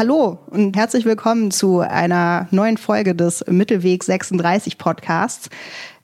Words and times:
Hallo 0.00 0.38
und 0.46 0.78
herzlich 0.78 1.04
willkommen 1.04 1.50
zu 1.50 1.80
einer 1.80 2.48
neuen 2.52 2.78
Folge 2.78 3.14
des 3.14 3.44
Mittelweg 3.46 4.02
36 4.02 4.78
Podcasts. 4.78 5.50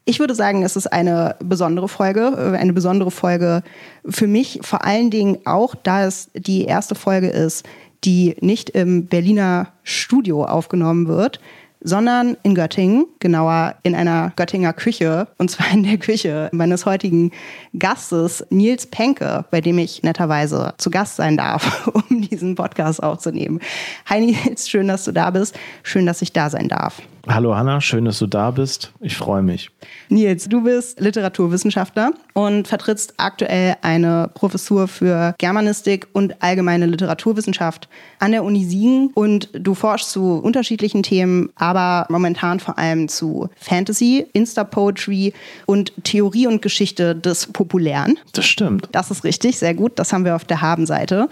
Ich 0.05 0.21
würde 0.21 0.35
sagen, 0.35 0.63
es 0.65 0.77
ist 0.77 0.93
eine 0.93 1.37
besondere 1.43 1.89
Folge, 1.89 2.35
äh, 2.37 2.59
eine 2.59 2.75
besondere 2.75 3.11
Folge 3.11 3.63
für 4.07 4.27
mich, 4.27 4.59
vor 4.61 4.85
allen 4.85 5.11
Dingen 5.11 5.39
auch, 5.47 5.75
da 5.75 6.05
es 6.05 6.29
die 6.35 6.67
erste 6.67 6.95
Folge 6.95 7.29
ist, 7.29 7.65
die 8.05 8.37
nicht 8.43 8.69
im 8.69 9.07
Berliner 9.07 9.69
Studio 9.83 10.45
aufgenommen 10.45 11.09
wird, 11.09 11.41
sondern 11.87 12.37
in 12.43 12.55
Göttingen, 12.55 13.07
genauer 13.21 13.77
in 13.83 13.95
einer 13.95 14.33
Göttinger 14.35 14.73
Küche, 14.73 15.29
und 15.39 15.51
zwar 15.51 15.71
in 15.73 15.85
der 15.85 15.99
Küche 15.99 16.49
meines 16.53 16.85
heutigen 16.85 17.31
Gastes 17.79 18.45
Nils 18.51 18.87
Penke, 18.87 19.45
bei 19.51 19.61
dem 19.61 19.79
ich 19.79 20.03
netterweise 20.03 20.75
zu 20.79 20.91
Gast 20.91 21.17
sein 21.17 21.37
darf, 21.37 21.87
um 22.11 22.16
diesen 22.31 22.55
Podcast 22.55 23.03
aufzunehmen. 23.03 23.61
Hi 24.07 24.21
Nils, 24.21 24.69
schön, 24.69 24.89
dass 24.89 25.05
du 25.05 25.13
da 25.13 25.31
bist. 25.31 25.59
Schön, 25.83 26.07
dass 26.07 26.23
ich 26.23 26.33
da 26.33 26.51
sein 26.51 26.69
darf. 26.69 27.03
Hallo 27.29 27.57
Hanna, 27.57 27.81
schön, 27.81 28.05
dass 28.05 28.21
du 28.21 28.29
da 28.29 28.53
bist. 28.53 28.93
Ich 29.01 29.17
freue 29.17 29.43
mich. 29.43 29.71
Nils, 30.09 30.49
du 30.49 30.63
bist 30.63 31.01
Literaturwissenschaftler 31.01 32.13
und 32.35 32.69
vertrittst 32.69 33.15
aktuell 33.17 33.75
eine 33.83 34.31
Professur 34.33 34.87
für 34.87 35.35
Germanistik 35.39 36.07
und 36.13 36.41
allgemeine 36.41 36.87
Literaturwissenschaft 36.87 37.89
an 38.21 38.31
der 38.31 38.45
Uni 38.45 38.65
Siegen 38.65 39.11
und 39.15 39.51
du 39.53 39.75
forschst 39.75 40.13
zu 40.13 40.35
unterschiedlichen 40.35 41.03
Themen, 41.03 41.51
aber 41.57 42.07
momentan 42.11 42.61
vor 42.61 42.79
allem 42.79 43.09
zu 43.09 43.49
Fantasy, 43.57 44.25
Insta-Poetry 44.33 45.33
und 45.67 45.93
Theorie 46.05 46.47
und 46.47 46.63
Geschichte 46.63 47.17
des 47.17 47.49
Populären. 47.49 48.21
Das 48.35 48.47
stimmt. 48.47 48.89
Das 48.93 49.11
ist 49.11 49.25
richtig, 49.25 49.59
sehr 49.59 49.75
gut. 49.75 49.99
Das 49.99 50.13
haben 50.13 50.25
wir 50.25 50.37
auf 50.37 50.45
der 50.45 50.63
Habenseite. 50.63 51.29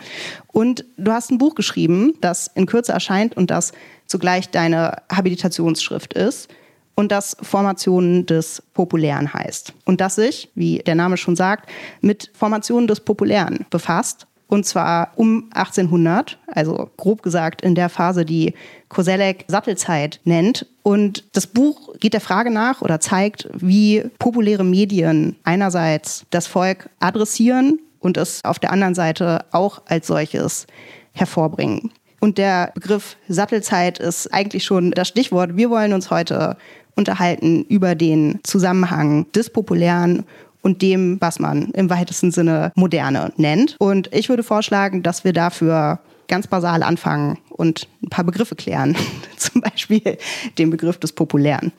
Und 0.48 0.84
du 0.96 1.12
hast 1.12 1.30
ein 1.30 1.38
Buch 1.38 1.54
geschrieben, 1.54 2.14
das 2.20 2.50
in 2.54 2.66
Kürze 2.66 2.92
erscheint 2.92 3.36
und 3.36 3.50
das 3.50 3.72
zugleich 4.06 4.50
deine 4.50 5.02
Habilitationsschrift 5.10 6.14
ist 6.14 6.48
und 6.94 7.10
das 7.10 7.36
Formationen 7.42 8.26
des 8.26 8.62
Populären 8.72 9.32
heißt. 9.32 9.72
Und 9.84 10.00
das 10.00 10.14
sich, 10.14 10.50
wie 10.54 10.78
der 10.78 10.94
Name 10.94 11.16
schon 11.16 11.36
sagt, 11.36 11.68
mit 12.00 12.30
Formationen 12.34 12.86
des 12.86 13.00
Populären 13.00 13.66
befasst. 13.70 14.26
Und 14.46 14.66
zwar 14.66 15.12
um 15.16 15.48
1800, 15.54 16.38
also 16.46 16.90
grob 16.96 17.22
gesagt 17.22 17.62
in 17.62 17.74
der 17.74 17.88
Phase, 17.88 18.24
die 18.24 18.54
Koselleck 18.88 19.44
Sattelzeit 19.48 20.20
nennt. 20.24 20.66
Und 20.82 21.24
das 21.32 21.46
Buch 21.46 21.94
geht 21.98 22.12
der 22.12 22.20
Frage 22.20 22.50
nach 22.50 22.82
oder 22.82 23.00
zeigt, 23.00 23.48
wie 23.54 24.04
populäre 24.18 24.64
Medien 24.64 25.36
einerseits 25.44 26.26
das 26.30 26.46
Volk 26.46 26.90
adressieren 27.00 27.80
und 28.00 28.16
es 28.18 28.44
auf 28.44 28.58
der 28.58 28.70
anderen 28.70 28.94
Seite 28.94 29.46
auch 29.50 29.82
als 29.86 30.06
solches 30.06 30.66
hervorbringen. 31.12 31.90
Und 32.24 32.38
der 32.38 32.72
Begriff 32.74 33.18
Sattelzeit 33.28 33.98
ist 33.98 34.32
eigentlich 34.32 34.64
schon 34.64 34.92
das 34.92 35.08
Stichwort. 35.08 35.58
Wir 35.58 35.68
wollen 35.68 35.92
uns 35.92 36.10
heute 36.10 36.56
unterhalten 36.96 37.66
über 37.68 37.94
den 37.94 38.40
Zusammenhang 38.44 39.30
des 39.32 39.50
Populären 39.50 40.24
und 40.62 40.80
dem, 40.80 41.20
was 41.20 41.38
man 41.38 41.68
im 41.72 41.90
weitesten 41.90 42.30
Sinne 42.30 42.72
Moderne 42.76 43.30
nennt. 43.36 43.76
Und 43.78 44.08
ich 44.10 44.30
würde 44.30 44.42
vorschlagen, 44.42 45.02
dass 45.02 45.24
wir 45.24 45.34
dafür 45.34 45.98
ganz 46.26 46.46
basal 46.46 46.82
anfangen 46.82 47.36
und 47.50 47.88
ein 48.02 48.08
paar 48.08 48.24
Begriffe 48.24 48.54
klären. 48.54 48.96
Zum 49.36 49.60
Beispiel 49.60 50.16
den 50.56 50.70
Begriff 50.70 50.96
des 50.96 51.12
Populären. 51.12 51.72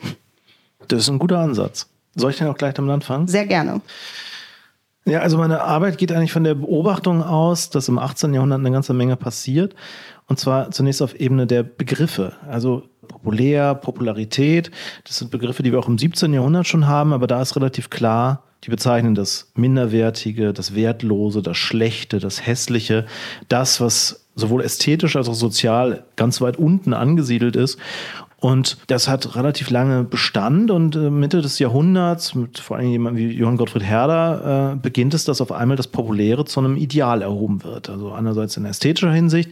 Das 0.89 0.99
ist 0.99 1.09
ein 1.09 1.17
guter 1.17 1.39
Ansatz. 1.39 1.87
Soll 2.13 2.29
ich 2.29 2.37
den 2.37 2.49
auch 2.49 2.57
gleich 2.57 2.75
damit 2.75 2.91
anfangen? 2.91 3.27
Sehr 3.27 3.47
gerne. 3.47 3.81
Ja, 5.07 5.19
also 5.19 5.37
meine 5.37 5.61
Arbeit 5.61 5.99
geht 5.99 6.11
eigentlich 6.11 6.31
von 6.31 6.43
der 6.43 6.55
Beobachtung 6.55 7.21
aus, 7.21 7.69
dass 7.69 7.87
im 7.87 7.99
18. 7.99 8.33
Jahrhundert 8.33 8.59
eine 8.59 8.71
ganze 8.71 8.93
Menge 8.93 9.15
passiert. 9.15 9.75
Und 10.27 10.39
zwar 10.39 10.71
zunächst 10.71 11.03
auf 11.03 11.13
Ebene 11.13 11.45
der 11.45 11.61
Begriffe. 11.61 12.33
Also 12.49 12.89
populär, 13.07 13.75
Popularität, 13.75 14.71
das 15.03 15.19
sind 15.19 15.29
Begriffe, 15.29 15.61
die 15.61 15.71
wir 15.71 15.77
auch 15.77 15.87
im 15.87 15.99
17. 15.99 16.33
Jahrhundert 16.33 16.65
schon 16.65 16.87
haben, 16.87 17.13
aber 17.13 17.27
da 17.27 17.39
ist 17.39 17.55
relativ 17.55 17.91
klar, 17.91 18.41
die 18.63 18.71
bezeichnen 18.71 19.13
das 19.13 19.51
Minderwertige, 19.53 20.53
das 20.53 20.73
Wertlose, 20.73 21.43
das 21.43 21.57
Schlechte, 21.57 22.17
das 22.17 22.47
Hässliche, 22.47 23.05
das, 23.47 23.79
was 23.79 24.25
sowohl 24.33 24.63
ästhetisch 24.63 25.15
als 25.15 25.29
auch 25.29 25.35
sozial 25.35 26.05
ganz 26.15 26.41
weit 26.41 26.57
unten 26.57 26.93
angesiedelt 26.93 27.55
ist. 27.55 27.77
Und 28.45 28.77
das 28.85 29.07
hat 29.07 29.35
relativ 29.35 29.71
lange 29.71 30.03
Bestand 30.03 30.69
und 30.69 30.95
äh, 30.95 31.09
Mitte 31.09 31.41
des 31.41 31.57
Jahrhunderts, 31.57 32.35
mit 32.35 32.59
vor 32.59 32.77
allem 32.77 32.91
jemand 32.91 33.17
wie 33.17 33.31
Johann 33.31 33.57
Gottfried 33.57 33.81
Herder, 33.81 34.73
äh, 34.73 34.75
beginnt 34.75 35.15
es, 35.15 35.25
dass 35.25 35.41
auf 35.41 35.51
einmal 35.51 35.77
das 35.77 35.87
Populäre 35.87 36.45
zu 36.45 36.59
einem 36.59 36.77
Ideal 36.77 37.23
erhoben 37.23 37.63
wird. 37.63 37.89
Also 37.89 38.11
einerseits 38.11 38.55
in 38.55 38.65
ästhetischer 38.65 39.11
Hinsicht, 39.11 39.49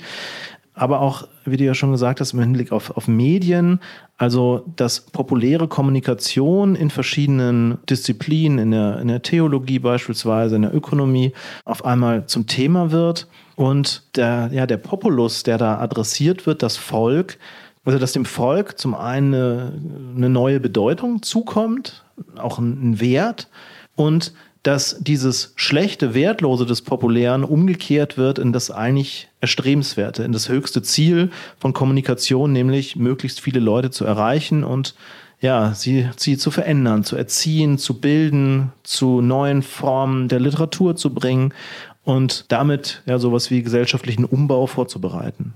aber 0.76 1.02
auch, 1.02 1.28
wie 1.44 1.58
du 1.58 1.64
ja 1.64 1.74
schon 1.74 1.92
gesagt 1.92 2.20
hast, 2.20 2.34
im 2.34 2.40
Hinblick 2.42 2.72
auf, 2.72 2.96
auf 2.96 3.08
Medien, 3.08 3.80
also 4.20 4.64
dass 4.76 5.02
populäre 5.02 5.68
Kommunikation 5.68 6.75
in 6.75 6.92
verschiedenen 6.92 7.80
Disziplinen, 7.90 8.60
in 8.60 8.70
der, 8.70 9.00
in 9.00 9.08
der 9.08 9.24
Theologie 9.24 9.80
beispielsweise, 9.80 10.58
in 10.58 10.62
der 10.62 10.75
Ökonomie, 10.75 11.34
auf 11.66 11.84
einmal 11.84 12.28
zum 12.28 12.46
Thema 12.46 12.92
wird 12.92 13.28
und 13.56 14.04
der, 14.16 14.52
ja, 14.54 14.68
der 14.68 14.78
Populus, 14.78 15.42
der 15.42 15.58
da 15.58 15.80
adressiert 15.80 16.46
wird, 16.46 16.62
das 16.62 16.78
Volk, 16.78 17.40
also 17.86 18.00
dass 18.00 18.14
dem 18.14 18.26
Volk 18.26 18.78
zum 18.78 18.96
einen 18.96 19.34
eine, 19.34 19.74
eine 20.16 20.30
neue 20.30 20.60
Bedeutung 20.60 21.22
zukommt, 21.22 22.04
auch 22.38 22.60
ein 22.60 23.00
Wert 23.00 23.50
und 23.96 24.34
dass 24.64 24.98
dieses 25.02 25.52
schlechte, 25.58 26.14
wertlose 26.14 26.66
des 26.66 26.82
Populären 26.82 27.44
umgekehrt 27.44 28.18
wird 28.18 28.40
in 28.40 28.54
das 28.54 28.72
eigentlich 28.72 29.28
erstrebenswerte, 29.42 30.24
in 30.24 30.32
das 30.32 30.48
höchste 30.48 30.82
Ziel 30.82 31.32
von 31.60 31.74
Kommunikation, 31.74 32.54
nämlich 32.54 32.96
möglichst 32.96 33.42
viele 33.42 33.60
Leute 33.60 33.92
zu 33.92 34.06
erreichen 34.06 34.64
und 34.64 34.96
ja, 35.42 35.74
sie, 35.74 36.10
sie 36.16 36.38
zu 36.38 36.52
verändern, 36.52 37.04
zu 37.04 37.18
erziehen, 37.18 37.78
zu 37.78 38.00
bilden, 38.00 38.72
zu 38.84 39.20
neuen 39.20 39.62
Formen 39.62 40.30
der 40.30 40.40
Literatur 40.40 40.96
zu 40.96 41.14
bringen 41.14 41.54
und 42.03 42.46
damit 42.52 43.02
ja 43.06 43.18
sowas 43.18 43.50
wie 43.50 43.64
gesellschaftlichen 43.64 44.25
Umbau 44.25 44.68
vorzubereiten. 44.68 45.53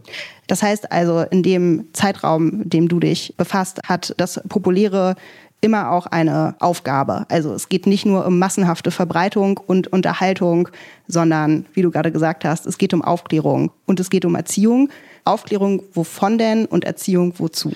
Das 0.47 0.63
heißt 0.63 0.91
also, 0.91 1.21
in 1.21 1.43
dem 1.43 1.87
Zeitraum, 1.93 2.67
dem 2.69 2.87
du 2.87 2.99
dich 2.99 3.33
befasst, 3.37 3.79
hat 3.87 4.13
das 4.17 4.41
populäre 4.47 5.15
immer 5.59 5.91
auch 5.91 6.05
eine 6.05 6.55
Aufgabe. 6.59 7.25
Also 7.29 7.53
es 7.53 7.67
geht 7.67 7.87
nicht 7.87 8.05
nur 8.05 8.25
um 8.25 8.37
massenhafte 8.39 8.91
Verbreitung 8.91 9.59
und 9.65 9.87
Unterhaltung, 9.87 10.69
sondern, 11.07 11.65
wie 11.73 11.81
du 11.81 11.91
gerade 11.91 12.11
gesagt 12.11 12.45
hast, 12.45 12.67
es 12.67 12.77
geht 12.77 12.93
um 12.93 13.01
Aufklärung 13.01 13.71
und 13.85 13.99
es 13.99 14.09
geht 14.09 14.23
um 14.25 14.35
Erziehung. 14.35 14.89
Aufklärung 15.25 15.81
wovon 15.93 16.37
denn 16.37 16.65
und 16.65 16.85
Erziehung 16.85 17.33
wozu? 17.37 17.73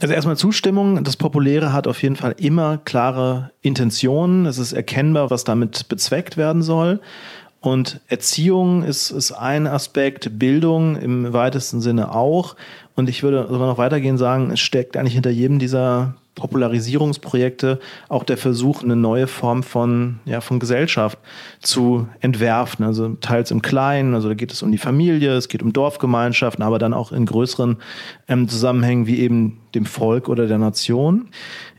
Also 0.00 0.14
erstmal 0.14 0.36
Zustimmung. 0.36 1.02
Das 1.02 1.16
Populäre 1.16 1.72
hat 1.72 1.88
auf 1.88 2.00
jeden 2.02 2.14
Fall 2.14 2.36
immer 2.38 2.78
klare 2.78 3.50
Intentionen. 3.62 4.46
Es 4.46 4.58
ist 4.58 4.72
erkennbar, 4.72 5.28
was 5.30 5.42
damit 5.42 5.88
bezweckt 5.88 6.36
werden 6.36 6.62
soll. 6.62 7.00
Und 7.60 8.00
Erziehung 8.06 8.84
ist, 8.84 9.10
ist 9.10 9.32
ein 9.32 9.66
Aspekt, 9.66 10.38
Bildung 10.38 10.96
im 10.96 11.32
weitesten 11.32 11.80
Sinne 11.80 12.14
auch. 12.14 12.54
Und 12.94 13.08
ich 13.08 13.22
würde 13.22 13.48
sogar 13.48 13.66
noch 13.66 13.78
weitergehen 13.78 14.18
sagen, 14.18 14.50
es 14.50 14.60
steckt 14.60 14.96
eigentlich 14.96 15.14
hinter 15.14 15.30
jedem 15.30 15.58
dieser 15.58 16.14
Popularisierungsprojekte 16.38 17.80
auch 18.08 18.22
der 18.22 18.36
Versuch, 18.36 18.82
eine 18.82 18.96
neue 18.96 19.26
Form 19.26 19.62
von, 19.62 20.20
ja, 20.24 20.40
von 20.40 20.60
Gesellschaft 20.60 21.18
zu 21.60 22.08
entwerfen. 22.20 22.84
Also 22.84 23.08
teils 23.20 23.50
im 23.50 23.60
Kleinen, 23.60 24.14
also 24.14 24.28
da 24.28 24.34
geht 24.34 24.52
es 24.52 24.62
um 24.62 24.70
die 24.70 24.78
Familie, 24.78 25.32
es 25.32 25.48
geht 25.48 25.62
um 25.62 25.72
Dorfgemeinschaften, 25.72 26.62
aber 26.62 26.78
dann 26.78 26.94
auch 26.94 27.10
in 27.12 27.26
größeren 27.26 27.78
ähm, 28.28 28.48
Zusammenhängen 28.48 29.06
wie 29.06 29.18
eben 29.18 29.60
dem 29.74 29.84
Volk 29.84 30.28
oder 30.28 30.46
der 30.46 30.58
Nation. 30.58 31.28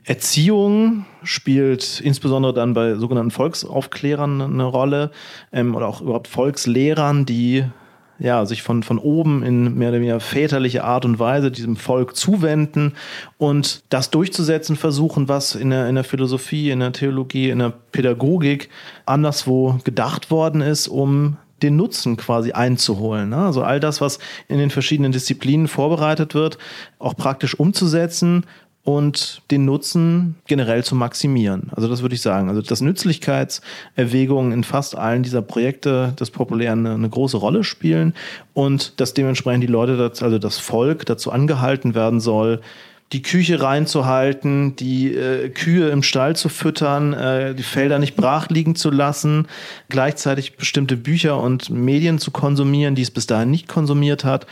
Erziehung 0.03 1.05
spielt 1.23 2.01
insbesondere 2.01 2.53
dann 2.53 2.73
bei 2.73 2.95
sogenannten 2.95 3.31
Volksaufklärern 3.31 4.41
eine 4.41 4.63
Rolle 4.63 5.11
ähm, 5.53 5.75
oder 5.75 5.87
auch 5.87 6.01
überhaupt 6.01 6.27
Volkslehrern, 6.27 7.25
die 7.25 7.63
ja, 8.19 8.45
sich 8.45 8.63
von, 8.63 8.83
von 8.83 8.99
oben 8.99 9.43
in 9.43 9.75
mehr 9.75 9.89
oder 9.89 9.99
weniger 9.99 10.19
väterliche 10.19 10.83
Art 10.83 11.05
und 11.05 11.19
Weise 11.19 11.51
diesem 11.51 11.75
Volk 11.75 12.15
zuwenden 12.15 12.93
und 13.37 13.83
das 13.89 14.09
durchzusetzen 14.09 14.75
versuchen, 14.75 15.27
was 15.27 15.55
in 15.55 15.69
der, 15.69 15.87
in 15.87 15.95
der 15.95 16.03
Philosophie, 16.03 16.69
in 16.69 16.79
der 16.79 16.91
Theologie, 16.91 17.49
in 17.49 17.59
der 17.59 17.73
Pädagogik 17.91 18.69
anderswo 19.05 19.79
gedacht 19.83 20.31
worden 20.31 20.61
ist, 20.61 20.87
um 20.87 21.37
den 21.61 21.75
Nutzen 21.75 22.17
quasi 22.17 22.51
einzuholen. 22.51 23.29
Ne? 23.29 23.37
Also 23.37 23.63
all 23.63 23.79
das, 23.79 24.01
was 24.01 24.19
in 24.47 24.57
den 24.57 24.69
verschiedenen 24.69 25.11
Disziplinen 25.11 25.67
vorbereitet 25.67 26.33
wird, 26.33 26.57
auch 26.99 27.15
praktisch 27.15 27.59
umzusetzen 27.59 28.45
und 28.83 29.41
den 29.51 29.65
Nutzen 29.65 30.35
generell 30.47 30.83
zu 30.83 30.95
maximieren. 30.95 31.69
Also 31.75 31.87
das 31.87 32.01
würde 32.01 32.15
ich 32.15 32.21
sagen. 32.21 32.49
Also 32.49 32.61
dass 32.61 32.81
Nützlichkeitserwägungen 32.81 34.51
in 34.51 34.63
fast 34.63 34.97
allen 34.97 35.23
dieser 35.23 35.41
Projekte 35.41 36.13
des 36.19 36.31
Populären 36.31 36.85
eine, 36.85 36.95
eine 36.95 37.09
große 37.09 37.37
Rolle 37.37 37.63
spielen 37.63 38.13
und 38.53 38.99
dass 38.99 39.13
dementsprechend 39.13 39.63
die 39.63 39.67
Leute, 39.67 39.97
dazu, 39.97 40.25
also 40.25 40.39
das 40.39 40.57
Volk 40.57 41.05
dazu 41.05 41.31
angehalten 41.31 41.93
werden 41.93 42.19
soll, 42.19 42.61
die 43.11 43.21
Küche 43.23 43.61
reinzuhalten, 43.61 44.75
die 44.75 45.13
äh, 45.15 45.49
Kühe 45.49 45.89
im 45.89 46.03
Stall 46.03 46.35
zu 46.35 46.47
füttern, 46.47 47.13
äh, 47.13 47.55
die 47.55 47.63
Felder 47.63 47.97
nicht 47.97 48.15
brach 48.15 48.49
liegen 48.49 48.75
zu 48.75 48.91
lassen, 48.91 49.47
gleichzeitig 49.89 50.57
bestimmte 50.57 50.95
Bücher 50.95 51.41
und 51.41 51.69
Medien 51.71 52.19
zu 52.19 52.29
konsumieren, 52.31 52.95
die 52.95 53.01
es 53.01 53.11
bis 53.11 53.25
dahin 53.25 53.49
nicht 53.49 53.67
konsumiert 53.67 54.25
hat, 54.25 54.45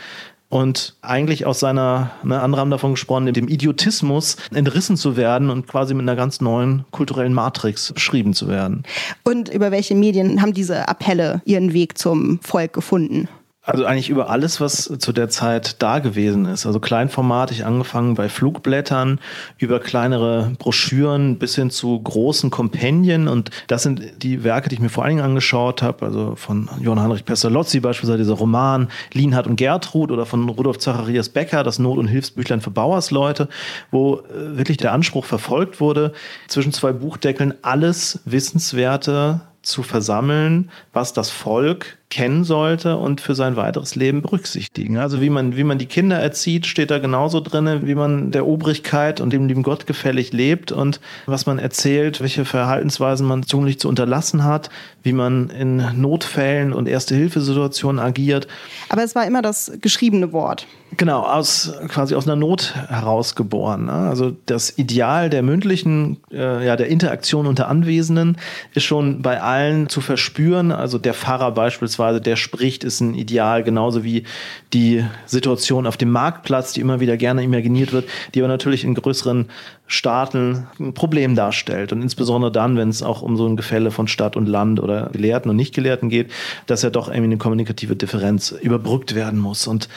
und 0.48 0.94
eigentlich 1.02 1.46
aus 1.46 1.60
seiner, 1.60 2.10
ne, 2.22 2.40
andere 2.40 2.60
haben 2.60 2.70
davon 2.70 2.92
gesprochen, 2.92 3.32
dem 3.32 3.48
Idiotismus 3.48 4.36
entrissen 4.54 4.96
zu 4.96 5.16
werden 5.16 5.50
und 5.50 5.66
quasi 5.66 5.94
mit 5.94 6.02
einer 6.02 6.16
ganz 6.16 6.40
neuen 6.40 6.84
kulturellen 6.90 7.34
Matrix 7.34 7.92
beschrieben 7.92 8.32
zu 8.32 8.48
werden. 8.48 8.84
Und 9.24 9.48
über 9.48 9.70
welche 9.70 9.94
Medien 9.94 10.40
haben 10.40 10.54
diese 10.54 10.88
Appelle 10.88 11.42
ihren 11.44 11.72
Weg 11.72 11.98
zum 11.98 12.40
Volk 12.40 12.72
gefunden? 12.72 13.28
Also 13.68 13.84
eigentlich 13.84 14.08
über 14.08 14.30
alles, 14.30 14.62
was 14.62 14.90
zu 14.98 15.12
der 15.12 15.28
Zeit 15.28 15.82
da 15.82 15.98
gewesen 15.98 16.46
ist. 16.46 16.64
Also 16.64 16.80
kleinformatig 16.80 17.66
angefangen 17.66 18.14
bei 18.14 18.30
Flugblättern, 18.30 19.20
über 19.58 19.78
kleinere 19.78 20.52
Broschüren 20.58 21.38
bis 21.38 21.54
hin 21.54 21.68
zu 21.68 22.00
großen 22.00 22.48
Kompendien. 22.48 23.28
Und 23.28 23.50
das 23.66 23.82
sind 23.82 24.22
die 24.22 24.42
Werke, 24.42 24.70
die 24.70 24.76
ich 24.76 24.80
mir 24.80 24.88
vor 24.88 25.04
allen 25.04 25.16
Dingen 25.16 25.26
angeschaut 25.26 25.82
habe. 25.82 26.06
Also 26.06 26.34
von 26.34 26.70
Johann 26.80 27.02
Heinrich 27.02 27.26
Pestalozzi 27.26 27.80
beispielsweise 27.80 28.16
dieser 28.16 28.36
Roman 28.36 28.88
Lienhard 29.12 29.46
und 29.46 29.56
Gertrud 29.56 30.10
oder 30.12 30.24
von 30.24 30.48
Rudolf 30.48 30.78
Zacharias 30.78 31.28
Becker, 31.28 31.62
das 31.62 31.78
Not- 31.78 31.98
und 31.98 32.08
Hilfsbüchlein 32.08 32.62
für 32.62 32.70
Bauersleute, 32.70 33.50
wo 33.90 34.20
äh, 34.20 34.56
wirklich 34.56 34.78
der 34.78 34.94
Anspruch 34.94 35.26
verfolgt 35.26 35.78
wurde, 35.78 36.14
zwischen 36.46 36.72
zwei 36.72 36.92
Buchdeckeln 36.92 37.52
alles 37.60 38.20
Wissenswerte 38.24 39.42
zu 39.60 39.82
versammeln, 39.82 40.70
was 40.94 41.12
das 41.12 41.28
Volk 41.28 41.97
kennen 42.10 42.44
sollte 42.44 42.96
und 42.96 43.20
für 43.20 43.34
sein 43.34 43.56
weiteres 43.56 43.94
Leben 43.94 44.22
berücksichtigen. 44.22 44.96
Also 44.96 45.20
wie 45.20 45.28
man, 45.28 45.56
wie 45.56 45.64
man 45.64 45.76
die 45.76 45.86
Kinder 45.86 46.16
erzieht, 46.16 46.66
steht 46.66 46.90
da 46.90 46.98
genauso 46.98 47.40
drin, 47.40 47.86
wie 47.86 47.94
man 47.94 48.30
der 48.30 48.46
Obrigkeit 48.46 49.20
und 49.20 49.32
dem 49.32 49.46
lieben 49.46 49.62
Gott 49.62 49.86
gefällig 49.86 50.32
lebt 50.32 50.72
und 50.72 51.00
was 51.26 51.44
man 51.44 51.58
erzählt, 51.58 52.22
welche 52.22 52.46
Verhaltensweisen 52.46 53.26
man 53.26 53.42
tunlich 53.42 53.78
zu 53.78 53.88
unterlassen 53.90 54.42
hat, 54.42 54.70
wie 55.02 55.12
man 55.12 55.50
in 55.50 56.00
Notfällen 56.00 56.72
und 56.72 56.88
Erste-Hilfesituationen 56.88 58.00
agiert. 58.00 58.48
Aber 58.88 59.04
es 59.04 59.14
war 59.14 59.26
immer 59.26 59.42
das 59.42 59.72
geschriebene 59.80 60.32
Wort. 60.32 60.66
Genau, 60.96 61.20
aus 61.20 61.74
quasi 61.88 62.14
aus 62.14 62.26
einer 62.26 62.36
Not 62.36 62.74
herausgeboren. 62.88 63.84
Ne? 63.84 63.92
Also 63.92 64.34
das 64.46 64.78
Ideal 64.78 65.28
der 65.28 65.42
mündlichen, 65.42 66.16
äh, 66.32 66.66
ja, 66.66 66.76
der 66.76 66.88
Interaktion 66.88 67.46
unter 67.46 67.68
Anwesenden 67.68 68.38
ist 68.72 68.84
schon 68.84 69.20
bei 69.20 69.42
allen 69.42 69.90
zu 69.90 70.00
verspüren. 70.00 70.72
Also 70.72 70.96
der 70.96 71.12
Pfarrer 71.12 71.50
beispielsweise 71.50 71.97
beispielsweise, 71.98 72.20
der 72.20 72.36
spricht, 72.36 72.84
ist 72.84 73.00
ein 73.00 73.14
Ideal, 73.14 73.62
genauso 73.62 74.04
wie 74.04 74.24
die 74.72 75.04
Situation 75.26 75.86
auf 75.86 75.96
dem 75.96 76.10
Marktplatz, 76.10 76.72
die 76.72 76.80
immer 76.80 77.00
wieder 77.00 77.16
gerne 77.16 77.42
imaginiert 77.42 77.92
wird, 77.92 78.08
die 78.34 78.40
aber 78.40 78.48
natürlich 78.48 78.84
in 78.84 78.94
größeren 78.94 79.46
Staaten 79.86 80.66
ein 80.78 80.94
Problem 80.94 81.34
darstellt. 81.34 81.92
Und 81.92 82.02
insbesondere 82.02 82.52
dann, 82.52 82.76
wenn 82.76 82.88
es 82.88 83.02
auch 83.02 83.22
um 83.22 83.36
so 83.36 83.46
ein 83.46 83.56
Gefälle 83.56 83.90
von 83.90 84.08
Stadt 84.08 84.36
und 84.36 84.46
Land 84.46 84.80
oder 84.80 85.10
Gelehrten 85.12 85.50
und 85.50 85.56
Nicht-Gelehrten 85.56 86.08
geht, 86.08 86.30
dass 86.66 86.82
ja 86.82 86.90
doch 86.90 87.08
irgendwie 87.08 87.24
eine 87.24 87.38
kommunikative 87.38 87.96
Differenz 87.96 88.52
überbrückt 88.52 89.14
werden 89.14 89.38
muss. 89.38 89.66
Und 89.66 89.88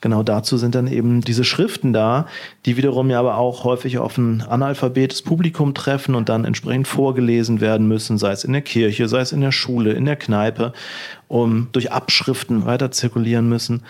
genau 0.00 0.22
dazu 0.22 0.56
sind 0.56 0.74
dann 0.74 0.86
eben 0.86 1.20
diese 1.20 1.44
Schriften 1.44 1.92
da, 1.92 2.26
die 2.66 2.76
wiederum 2.76 3.10
ja 3.10 3.18
aber 3.20 3.36
auch 3.36 3.64
häufig 3.64 3.98
auf 3.98 4.16
ein 4.18 4.42
analphabetes 4.42 5.22
Publikum 5.22 5.74
treffen 5.74 6.14
und 6.14 6.28
dann 6.28 6.44
entsprechend 6.44 6.88
vorgelesen 6.88 7.60
werden 7.60 7.86
müssen, 7.86 8.18
sei 8.18 8.32
es 8.32 8.44
in 8.44 8.52
der 8.52 8.62
Kirche, 8.62 9.08
sei 9.08 9.20
es 9.20 9.32
in 9.32 9.40
der 9.40 9.52
Schule, 9.52 9.92
in 9.92 10.04
der 10.04 10.16
Kneipe 10.16 10.72
um 11.30 11.68
durch 11.70 11.92
Abschriften 11.92 12.66
weiter 12.66 12.90
zirkulieren 12.90 13.48
müssen, 13.48 13.84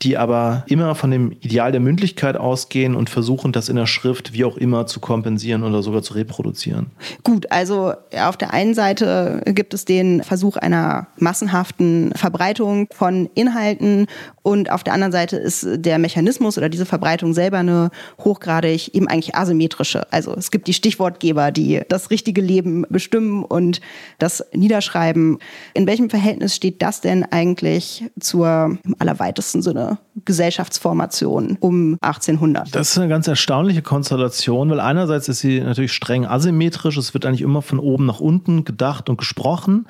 die 0.00 0.16
aber 0.16 0.64
immer 0.66 0.94
von 0.94 1.10
dem 1.10 1.32
Ideal 1.40 1.70
der 1.70 1.80
Mündlichkeit 1.80 2.36
ausgehen 2.36 2.96
und 2.96 3.10
versuchen, 3.10 3.52
das 3.52 3.68
in 3.68 3.76
der 3.76 3.86
Schrift 3.86 4.32
wie 4.32 4.44
auch 4.46 4.56
immer 4.56 4.86
zu 4.86 4.98
kompensieren 4.98 5.62
oder 5.62 5.82
sogar 5.82 6.02
zu 6.02 6.14
reproduzieren. 6.14 6.86
Gut, 7.22 7.50
also 7.52 7.92
auf 8.18 8.38
der 8.38 8.54
einen 8.54 8.72
Seite 8.72 9.42
gibt 9.46 9.74
es 9.74 9.84
den 9.84 10.22
Versuch 10.22 10.56
einer 10.56 11.06
massenhaften 11.18 12.12
Verbreitung 12.14 12.88
von 12.92 13.28
Inhalten 13.34 14.06
und 14.42 14.70
auf 14.70 14.84
der 14.84 14.94
anderen 14.94 15.12
Seite 15.12 15.36
ist 15.36 15.66
der 15.68 15.98
Mechanismus 15.98 16.56
oder 16.56 16.68
diese 16.68 16.86
Verbreitung 16.86 17.34
selber 17.34 17.58
eine 17.58 17.90
hochgradig 18.20 18.94
eben 18.94 19.08
eigentlich 19.08 19.34
asymmetrische. 19.34 20.10
Also 20.12 20.34
es 20.34 20.50
gibt 20.50 20.68
die 20.68 20.72
Stichwortgeber, 20.72 21.50
die 21.50 21.82
das 21.88 22.10
richtige 22.10 22.40
Leben 22.40 22.86
bestimmen 22.88 23.44
und 23.44 23.80
das 24.18 24.44
niederschreiben. 24.52 25.38
In 25.74 25.86
welchem 25.86 26.10
Verhältnis 26.10 26.54
steht 26.54 26.80
das 26.86 27.00
denn 27.00 27.24
eigentlich 27.24 28.04
zur 28.20 28.78
im 28.84 28.94
allerweitesten 29.00 29.60
Sinne 29.60 29.98
Gesellschaftsformation 30.24 31.56
um 31.58 31.98
1800? 32.00 32.72
Das 32.74 32.90
ist 32.90 32.98
eine 32.98 33.08
ganz 33.08 33.26
erstaunliche 33.26 33.82
Konstellation, 33.82 34.70
weil 34.70 34.78
einerseits 34.78 35.28
ist 35.28 35.40
sie 35.40 35.60
natürlich 35.60 35.92
streng 35.92 36.26
asymmetrisch. 36.26 36.96
Es 36.96 37.12
wird 37.12 37.26
eigentlich 37.26 37.42
immer 37.42 37.60
von 37.60 37.80
oben 37.80 38.06
nach 38.06 38.20
unten 38.20 38.64
gedacht 38.64 39.08
und 39.08 39.18
gesprochen. 39.18 39.86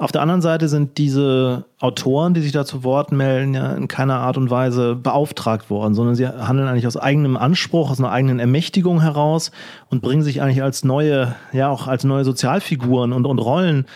Auf 0.00 0.12
der 0.12 0.22
anderen 0.22 0.42
Seite 0.42 0.68
sind 0.68 0.96
diese 0.96 1.64
Autoren, 1.80 2.32
die 2.32 2.40
sich 2.40 2.52
da 2.52 2.64
zu 2.64 2.84
Wort 2.84 3.10
melden, 3.10 3.54
ja 3.54 3.72
in 3.72 3.88
keiner 3.88 4.20
Art 4.20 4.36
und 4.36 4.48
Weise 4.48 4.94
beauftragt 4.94 5.70
worden, 5.70 5.94
sondern 5.94 6.14
sie 6.14 6.28
handeln 6.28 6.68
eigentlich 6.68 6.86
aus 6.86 6.96
eigenem 6.96 7.36
Anspruch, 7.36 7.90
aus 7.90 7.98
einer 7.98 8.12
eigenen 8.12 8.38
Ermächtigung 8.38 9.00
heraus 9.00 9.50
und 9.90 10.02
bringen 10.02 10.22
sich 10.22 10.40
eigentlich 10.40 10.62
als 10.62 10.84
neue, 10.84 11.34
ja 11.52 11.68
auch 11.68 11.88
als 11.88 12.04
neue 12.04 12.22
Sozialfiguren 12.22 13.12
und, 13.12 13.26
und 13.26 13.40
Rollen 13.40 13.86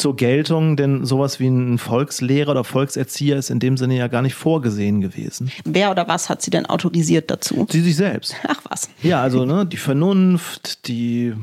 zur 0.00 0.16
Geltung, 0.16 0.76
denn 0.76 1.04
sowas 1.04 1.38
wie 1.40 1.48
ein 1.48 1.78
Volkslehrer 1.78 2.50
oder 2.50 2.64
Volkserzieher 2.64 3.36
ist 3.36 3.50
in 3.50 3.60
dem 3.60 3.76
Sinne 3.76 3.96
ja 3.96 4.08
gar 4.08 4.22
nicht 4.22 4.34
vorgesehen 4.34 5.00
gewesen. 5.00 5.52
Wer 5.64 5.90
oder 5.90 6.08
was 6.08 6.28
hat 6.28 6.42
sie 6.42 6.50
denn 6.50 6.66
autorisiert 6.66 7.30
dazu? 7.30 7.66
Sie 7.70 7.82
sich 7.82 7.96
selbst. 7.96 8.34
Ach 8.48 8.60
was. 8.68 8.88
Ja, 9.02 9.22
also 9.22 9.44
ne, 9.44 9.66
die 9.66 9.76
Vernunft, 9.76 10.88
die 10.88 11.34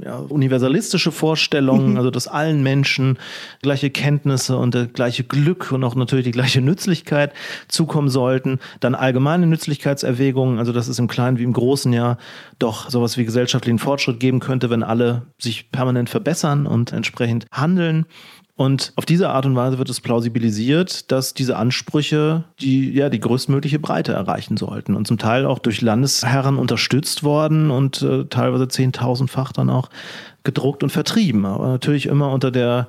ja, 0.00 0.16
universalistische 0.16 1.12
Vorstellungen, 1.12 1.96
also 1.98 2.10
dass 2.10 2.28
allen 2.28 2.62
Menschen 2.62 3.18
gleiche 3.62 3.90
Kenntnisse 3.90 4.56
und 4.56 4.74
das 4.74 4.92
gleiche 4.92 5.24
Glück 5.24 5.72
und 5.72 5.84
auch 5.84 5.94
natürlich 5.94 6.24
die 6.24 6.30
gleiche 6.30 6.60
Nützlichkeit 6.60 7.32
zukommen 7.68 8.08
sollten. 8.08 8.58
Dann 8.80 8.94
allgemeine 8.94 9.46
Nützlichkeitserwägungen, 9.46 10.58
also 10.58 10.72
dass 10.72 10.88
es 10.88 10.98
im 10.98 11.08
Kleinen 11.08 11.38
wie 11.38 11.44
im 11.44 11.52
Großen 11.52 11.92
ja 11.92 12.16
doch 12.58 12.90
sowas 12.90 13.16
wie 13.16 13.24
gesellschaftlichen 13.24 13.78
Fortschritt 13.78 14.20
geben 14.20 14.40
könnte, 14.40 14.70
wenn 14.70 14.82
alle 14.82 15.26
sich 15.38 15.70
permanent 15.70 16.10
verbessern 16.10 16.66
und 16.66 16.92
entsprechend 16.92 17.46
handeln. 17.52 18.06
Und 18.54 18.92
auf 18.96 19.06
diese 19.06 19.30
Art 19.30 19.46
und 19.46 19.56
Weise 19.56 19.78
wird 19.78 19.88
es 19.88 20.00
plausibilisiert, 20.00 21.10
dass 21.10 21.32
diese 21.32 21.56
Ansprüche 21.56 22.44
die, 22.60 22.92
ja, 22.92 23.08
die 23.08 23.20
größtmögliche 23.20 23.78
Breite 23.78 24.12
erreichen 24.12 24.58
sollten 24.58 24.94
und 24.94 25.06
zum 25.06 25.16
Teil 25.16 25.46
auch 25.46 25.58
durch 25.58 25.80
Landesherren 25.80 26.58
unterstützt 26.58 27.24
worden 27.24 27.70
und 27.70 28.02
äh, 28.02 28.26
teilweise 28.26 28.68
zehntausendfach 28.68 29.52
dann 29.52 29.70
auch 29.70 29.88
gedruckt 30.44 30.82
und 30.82 30.90
vertrieben. 30.90 31.46
Aber 31.46 31.68
natürlich 31.68 32.06
immer 32.06 32.30
unter 32.30 32.50
der 32.50 32.88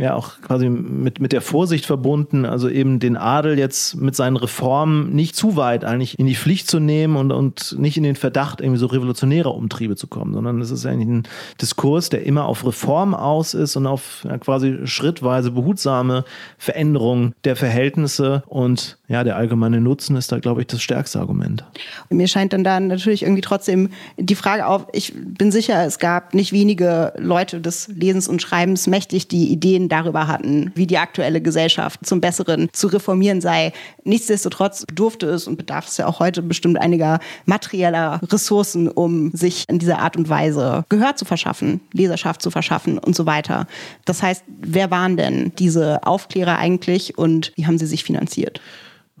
ja 0.00 0.14
auch 0.14 0.40
quasi 0.40 0.68
mit, 0.68 1.20
mit 1.20 1.32
der 1.32 1.40
Vorsicht 1.40 1.86
verbunden, 1.86 2.44
also 2.44 2.68
eben 2.68 2.98
den 2.98 3.16
Adel 3.16 3.58
jetzt 3.58 3.96
mit 3.96 4.16
seinen 4.16 4.36
Reformen 4.36 5.14
nicht 5.14 5.36
zu 5.36 5.56
weit 5.56 5.84
eigentlich 5.84 6.18
in 6.18 6.26
die 6.26 6.34
Pflicht 6.34 6.68
zu 6.68 6.80
nehmen 6.80 7.16
und, 7.16 7.32
und 7.32 7.76
nicht 7.78 7.96
in 7.96 8.02
den 8.02 8.16
Verdacht, 8.16 8.60
irgendwie 8.60 8.78
so 8.78 8.86
revolutionäre 8.86 9.50
Umtriebe 9.50 9.96
zu 9.96 10.06
kommen, 10.06 10.34
sondern 10.34 10.60
es 10.60 10.70
ist 10.70 10.86
eigentlich 10.86 11.08
ein 11.08 11.28
Diskurs, 11.60 12.08
der 12.08 12.24
immer 12.24 12.46
auf 12.46 12.64
Reform 12.66 13.14
aus 13.14 13.54
ist 13.54 13.76
und 13.76 13.86
auf 13.86 14.24
ja, 14.24 14.38
quasi 14.38 14.78
schrittweise 14.84 15.50
behutsame 15.50 16.24
Veränderung 16.58 17.34
der 17.44 17.56
Verhältnisse 17.56 18.42
und 18.46 18.98
ja, 19.10 19.24
der 19.24 19.36
allgemeine 19.36 19.80
Nutzen 19.80 20.14
ist 20.14 20.30
da, 20.30 20.38
glaube 20.38 20.60
ich, 20.60 20.68
das 20.68 20.80
stärkste 20.80 21.18
Argument. 21.18 21.64
Mir 22.10 22.28
scheint 22.28 22.52
dann 22.52 22.62
da 22.62 22.78
natürlich 22.78 23.24
irgendwie 23.24 23.40
trotzdem 23.40 23.88
die 24.16 24.36
Frage 24.36 24.64
auf, 24.68 24.86
ich 24.92 25.12
bin 25.16 25.50
sicher, 25.50 25.84
es 25.84 25.98
gab 25.98 26.32
nicht 26.32 26.52
wenige 26.52 27.12
Leute 27.18 27.60
des 27.60 27.88
Lesens 27.88 28.28
und 28.28 28.40
Schreibens 28.40 28.86
mächtig, 28.86 29.26
die 29.26 29.48
Ideen 29.48 29.88
darüber 29.88 30.28
hatten, 30.28 30.70
wie 30.76 30.86
die 30.86 30.98
aktuelle 30.98 31.40
Gesellschaft 31.40 32.06
zum 32.06 32.20
Besseren 32.20 32.68
zu 32.72 32.86
reformieren 32.86 33.40
sei. 33.40 33.72
Nichtsdestotrotz 34.04 34.86
bedurfte 34.86 35.26
es 35.26 35.48
und 35.48 35.56
bedarf 35.56 35.88
es 35.88 35.96
ja 35.96 36.06
auch 36.06 36.20
heute 36.20 36.40
bestimmt 36.40 36.80
einiger 36.80 37.18
materieller 37.46 38.20
Ressourcen, 38.30 38.86
um 38.86 39.32
sich 39.32 39.64
in 39.68 39.80
dieser 39.80 39.98
Art 39.98 40.16
und 40.16 40.28
Weise 40.28 40.84
Gehör 40.88 41.16
zu 41.16 41.24
verschaffen, 41.24 41.80
Leserschaft 41.92 42.42
zu 42.42 42.52
verschaffen 42.52 42.96
und 42.96 43.16
so 43.16 43.26
weiter. 43.26 43.66
Das 44.04 44.22
heißt, 44.22 44.44
wer 44.60 44.92
waren 44.92 45.16
denn 45.16 45.50
diese 45.58 46.06
Aufklärer 46.06 46.58
eigentlich 46.58 47.18
und 47.18 47.50
wie 47.56 47.66
haben 47.66 47.76
sie 47.76 47.86
sich 47.86 48.04
finanziert? 48.04 48.60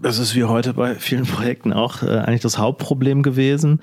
Das 0.02 0.18
ist 0.18 0.34
wie 0.34 0.44
heute 0.44 0.74
bei 0.74 0.94
vielen 0.94 1.24
Projekten 1.26 1.72
auch 1.72 2.02
äh, 2.02 2.18
eigentlich 2.18 2.40
das 2.40 2.58
Hauptproblem 2.58 3.22
gewesen. 3.22 3.80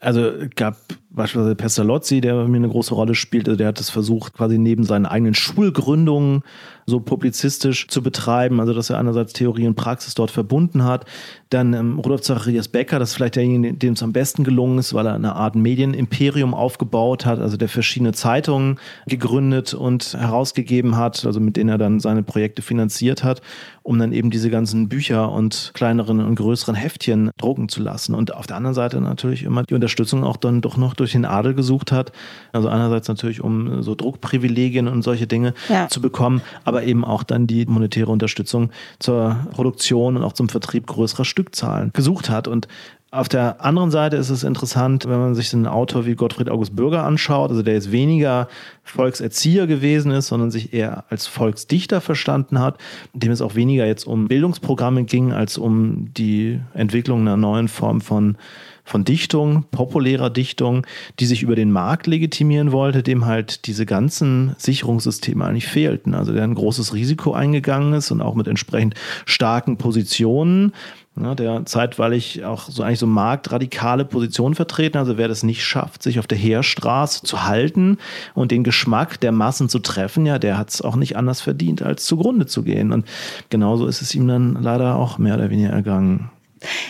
Also 0.00 0.32
gab 0.54 0.76
beispielsweise 1.14 1.54
Pestalozzi, 1.54 2.20
der 2.20 2.46
mir 2.46 2.56
eine 2.56 2.68
große 2.68 2.94
Rolle 2.94 3.14
spielte, 3.14 3.56
der 3.56 3.68
hat 3.68 3.80
es 3.80 3.90
versucht, 3.90 4.34
quasi 4.34 4.58
neben 4.58 4.84
seinen 4.84 5.06
eigenen 5.06 5.34
Schulgründungen 5.34 6.42
so 6.86 7.00
publizistisch 7.00 7.88
zu 7.88 8.02
betreiben, 8.02 8.60
also 8.60 8.74
dass 8.74 8.90
er 8.90 8.98
einerseits 8.98 9.32
Theorie 9.32 9.66
und 9.66 9.74
Praxis 9.74 10.14
dort 10.14 10.30
verbunden 10.30 10.84
hat. 10.84 11.06
Dann 11.48 11.72
ähm, 11.72 11.98
Rudolf 11.98 12.22
Zacharias 12.22 12.68
Becker, 12.68 12.98
das 12.98 13.10
ist 13.10 13.14
vielleicht 13.14 13.36
derjenige, 13.36 13.74
dem 13.74 13.94
es 13.94 14.02
am 14.02 14.12
besten 14.12 14.44
gelungen 14.44 14.78
ist, 14.78 14.92
weil 14.92 15.06
er 15.06 15.14
eine 15.14 15.34
Art 15.34 15.54
Medienimperium 15.54 16.52
aufgebaut 16.52 17.24
hat, 17.24 17.38
also 17.38 17.56
der 17.56 17.68
verschiedene 17.68 18.12
Zeitungen 18.12 18.78
gegründet 19.06 19.72
und 19.72 20.14
herausgegeben 20.14 20.96
hat, 20.96 21.24
also 21.24 21.40
mit 21.40 21.56
denen 21.56 21.70
er 21.70 21.78
dann 21.78 22.00
seine 22.00 22.22
Projekte 22.22 22.60
finanziert 22.60 23.24
hat, 23.24 23.40
um 23.82 23.98
dann 23.98 24.12
eben 24.12 24.30
diese 24.30 24.50
ganzen 24.50 24.88
Bücher 24.88 25.30
und 25.30 25.70
kleineren 25.74 26.20
und 26.20 26.34
größeren 26.34 26.74
Heftchen 26.74 27.30
drucken 27.38 27.68
zu 27.68 27.82
lassen. 27.82 28.14
Und 28.14 28.34
auf 28.34 28.46
der 28.46 28.56
anderen 28.56 28.74
Seite 28.74 29.00
natürlich 29.00 29.42
immer 29.42 29.62
die 29.62 29.74
Unterstützung 29.74 30.24
auch 30.24 30.36
dann 30.36 30.60
doch 30.60 30.76
noch 30.76 30.94
durch 30.94 31.03
durch 31.04 31.12
den 31.12 31.24
Adel 31.24 31.54
gesucht 31.54 31.92
hat. 31.92 32.12
Also 32.52 32.68
einerseits 32.68 33.08
natürlich, 33.08 33.42
um 33.42 33.82
so 33.82 33.94
Druckprivilegien 33.94 34.88
und 34.88 35.02
solche 35.02 35.26
Dinge 35.26 35.54
ja. 35.68 35.88
zu 35.88 36.00
bekommen, 36.00 36.42
aber 36.64 36.84
eben 36.84 37.04
auch 37.04 37.22
dann 37.22 37.46
die 37.46 37.66
monetäre 37.66 38.10
Unterstützung 38.10 38.70
zur 38.98 39.36
Produktion 39.52 40.16
und 40.16 40.22
auch 40.22 40.32
zum 40.32 40.48
Vertrieb 40.48 40.86
größerer 40.86 41.24
Stückzahlen 41.24 41.90
gesucht 41.92 42.30
hat. 42.30 42.48
Und 42.48 42.68
auf 43.14 43.28
der 43.28 43.64
anderen 43.64 43.92
Seite 43.92 44.16
ist 44.16 44.30
es 44.30 44.42
interessant, 44.42 45.04
wenn 45.08 45.20
man 45.20 45.36
sich 45.36 45.54
einen 45.54 45.68
Autor 45.68 46.04
wie 46.04 46.16
Gottfried 46.16 46.50
August 46.50 46.74
Bürger 46.74 47.04
anschaut, 47.04 47.50
also 47.50 47.62
der 47.62 47.74
jetzt 47.74 47.92
weniger 47.92 48.48
Volkserzieher 48.82 49.68
gewesen 49.68 50.10
ist, 50.10 50.26
sondern 50.26 50.50
sich 50.50 50.72
eher 50.72 51.04
als 51.10 51.28
Volksdichter 51.28 52.00
verstanden 52.00 52.58
hat, 52.58 52.78
dem 53.12 53.30
es 53.30 53.40
auch 53.40 53.54
weniger 53.54 53.86
jetzt 53.86 54.04
um 54.04 54.26
Bildungsprogramme 54.26 55.04
ging, 55.04 55.32
als 55.32 55.58
um 55.58 56.12
die 56.12 56.58
Entwicklung 56.72 57.20
einer 57.20 57.36
neuen 57.36 57.68
Form 57.68 58.00
von 58.00 58.36
von 58.84 59.04
Dichtung, 59.04 59.64
populärer 59.70 60.30
Dichtung, 60.30 60.86
die 61.18 61.26
sich 61.26 61.42
über 61.42 61.56
den 61.56 61.72
Markt 61.72 62.06
legitimieren 62.06 62.72
wollte, 62.72 63.02
dem 63.02 63.24
halt 63.24 63.66
diese 63.66 63.86
ganzen 63.86 64.54
Sicherungssysteme 64.58 65.44
eigentlich 65.44 65.66
fehlten. 65.66 66.14
Also 66.14 66.32
der 66.32 66.44
ein 66.44 66.54
großes 66.54 66.94
Risiko 66.94 67.32
eingegangen 67.32 67.94
ist 67.94 68.10
und 68.10 68.20
auch 68.20 68.34
mit 68.34 68.46
entsprechend 68.46 68.94
starken 69.24 69.78
Positionen 69.78 70.72
ja, 71.20 71.34
der 71.36 71.64
zeitweilig 71.64 72.44
auch 72.44 72.68
so 72.68 72.82
eigentlich 72.82 72.98
so 72.98 73.06
marktradikale 73.06 74.04
Positionen 74.04 74.56
vertreten. 74.56 74.98
Also 74.98 75.16
wer 75.16 75.28
das 75.28 75.44
nicht 75.44 75.64
schafft, 75.64 76.02
sich 76.02 76.18
auf 76.18 76.26
der 76.26 76.38
Heerstraße 76.38 77.22
zu 77.22 77.44
halten 77.44 77.98
und 78.34 78.50
den 78.50 78.64
Geschmack 78.64 79.20
der 79.20 79.30
Massen 79.30 79.68
zu 79.68 79.78
treffen, 79.78 80.26
ja, 80.26 80.38
der 80.38 80.58
hat 80.58 80.70
es 80.70 80.82
auch 80.82 80.96
nicht 80.96 81.16
anders 81.16 81.40
verdient, 81.40 81.82
als 81.82 82.04
zugrunde 82.04 82.46
zu 82.46 82.64
gehen. 82.64 82.92
Und 82.92 83.06
genauso 83.48 83.86
ist 83.86 84.02
es 84.02 84.14
ihm 84.14 84.26
dann 84.26 84.60
leider 84.60 84.96
auch 84.96 85.18
mehr 85.18 85.36
oder 85.36 85.50
weniger 85.50 85.70
ergangen. 85.70 86.30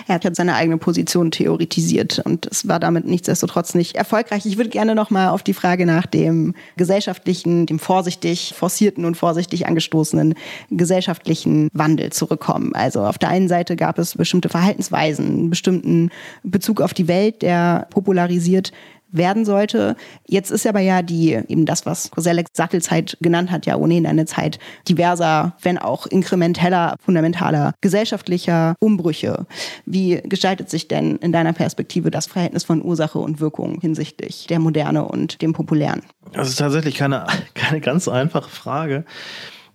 Er 0.06 0.14
hat 0.16 0.36
seine 0.36 0.54
eigene 0.54 0.78
Position 0.78 1.30
theoretisiert 1.30 2.20
und 2.24 2.46
es 2.46 2.68
war 2.68 2.80
damit 2.80 3.06
nichtsdestotrotz 3.06 3.74
nicht 3.74 3.96
erfolgreich. 3.96 4.46
Ich 4.46 4.56
würde 4.56 4.70
gerne 4.70 4.94
noch 4.94 5.10
mal 5.10 5.28
auf 5.28 5.42
die 5.42 5.54
Frage 5.54 5.86
nach 5.86 6.06
dem 6.06 6.54
gesellschaftlichen, 6.76 7.66
dem 7.66 7.78
vorsichtig 7.78 8.54
forcierten 8.56 9.04
und 9.04 9.16
vorsichtig 9.16 9.66
angestoßenen 9.66 10.34
gesellschaftlichen 10.70 11.68
Wandel 11.72 12.10
zurückkommen. 12.10 12.74
Also 12.74 13.00
auf 13.00 13.18
der 13.18 13.28
einen 13.28 13.48
Seite 13.48 13.76
gab 13.76 13.98
es 13.98 14.16
bestimmte 14.16 14.48
Verhaltensweisen, 14.48 15.26
einen 15.26 15.50
bestimmten 15.50 16.10
Bezug 16.42 16.80
auf 16.80 16.94
die 16.94 17.08
Welt, 17.08 17.42
der 17.42 17.86
popularisiert 17.90 18.72
werden 19.14 19.44
sollte. 19.44 19.96
Jetzt 20.26 20.50
ist 20.50 20.66
aber 20.66 20.80
ja 20.80 21.02
die, 21.02 21.32
eben 21.48 21.66
das, 21.66 21.86
was 21.86 22.10
Koselleck 22.10 22.48
Sattelzeit 22.52 23.16
genannt 23.20 23.50
hat, 23.50 23.66
ja 23.66 23.76
ohnehin 23.76 24.06
eine 24.06 24.26
Zeit 24.26 24.58
diverser, 24.88 25.56
wenn 25.62 25.78
auch 25.78 26.06
inkrementeller, 26.06 26.96
fundamentaler 27.04 27.72
gesellschaftlicher 27.80 28.74
Umbrüche. 28.80 29.46
Wie 29.86 30.20
gestaltet 30.24 30.68
sich 30.68 30.88
denn 30.88 31.16
in 31.16 31.32
deiner 31.32 31.52
Perspektive 31.52 32.10
das 32.10 32.26
Verhältnis 32.26 32.64
von 32.64 32.82
Ursache 32.82 33.18
und 33.18 33.40
Wirkung 33.40 33.80
hinsichtlich 33.80 34.46
der 34.48 34.58
Moderne 34.58 35.04
und 35.04 35.40
dem 35.40 35.52
Populären? 35.52 36.02
Das 36.32 36.48
ist 36.48 36.58
tatsächlich 36.58 36.96
keine, 36.96 37.26
keine 37.54 37.80
ganz 37.80 38.08
einfache 38.08 38.50
Frage. 38.50 39.04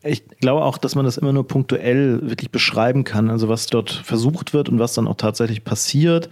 Ich 0.01 0.25
glaube 0.39 0.63
auch, 0.63 0.77
dass 0.77 0.95
man 0.95 1.03
das 1.03 1.17
immer 1.17 1.33
nur 1.33 1.45
punktuell 1.45 2.21
wirklich 2.21 2.51
beschreiben 2.51 3.03
kann, 3.03 3.29
also 3.29 3.49
was 3.49 3.65
dort 3.67 3.91
versucht 3.91 4.53
wird 4.53 4.69
und 4.69 4.79
was 4.79 4.93
dann 4.93 5.07
auch 5.07 5.17
tatsächlich 5.17 5.65
passiert. 5.65 6.29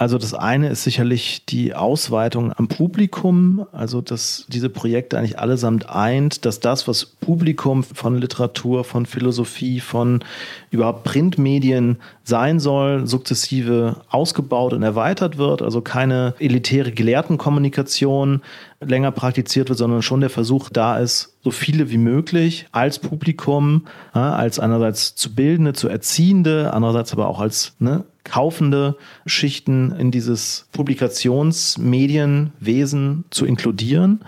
Also 0.00 0.16
das 0.16 0.32
eine 0.32 0.70
ist 0.70 0.82
sicherlich 0.82 1.44
die 1.44 1.74
Ausweitung 1.74 2.54
am 2.54 2.68
Publikum, 2.68 3.66
also 3.70 4.00
dass 4.00 4.46
diese 4.48 4.70
Projekte 4.70 5.18
eigentlich 5.18 5.38
allesamt 5.38 5.90
eint, 5.90 6.46
dass 6.46 6.58
das, 6.58 6.88
was 6.88 7.04
Publikum 7.04 7.82
von 7.82 8.16
Literatur, 8.16 8.84
von 8.84 9.04
Philosophie, 9.04 9.78
von 9.78 10.24
überhaupt 10.70 11.04
Printmedien 11.04 11.98
sein 12.24 12.60
soll, 12.60 13.06
sukzessive 13.06 14.00
ausgebaut 14.08 14.72
und 14.72 14.82
erweitert 14.82 15.36
wird, 15.36 15.60
also 15.60 15.82
keine 15.82 16.32
elitäre 16.38 16.92
Gelehrtenkommunikation 16.92 18.40
länger 18.80 19.10
praktiziert 19.10 19.68
wird, 19.68 19.78
sondern 19.78 20.00
schon 20.00 20.22
der 20.22 20.30
Versuch 20.30 20.70
da 20.70 20.96
ist, 20.96 21.36
so 21.44 21.50
viele 21.50 21.90
wie 21.90 21.98
möglich 21.98 22.66
als 22.72 22.98
Publikum, 23.00 23.84
als 24.12 24.58
einerseits 24.58 25.14
zu 25.14 25.34
bildende, 25.34 25.74
zu 25.74 25.88
erziehende, 25.88 26.72
andererseits 26.72 27.12
aber 27.12 27.28
auch 27.28 27.40
als 27.40 27.74
ne, 27.78 28.04
kaufende 28.24 28.96
Schichten 29.26 29.92
in 29.92 30.10
dieses 30.10 30.66
Publikationsmedienwesen 30.72 33.24
zu 33.30 33.46
inkludieren 33.46 34.24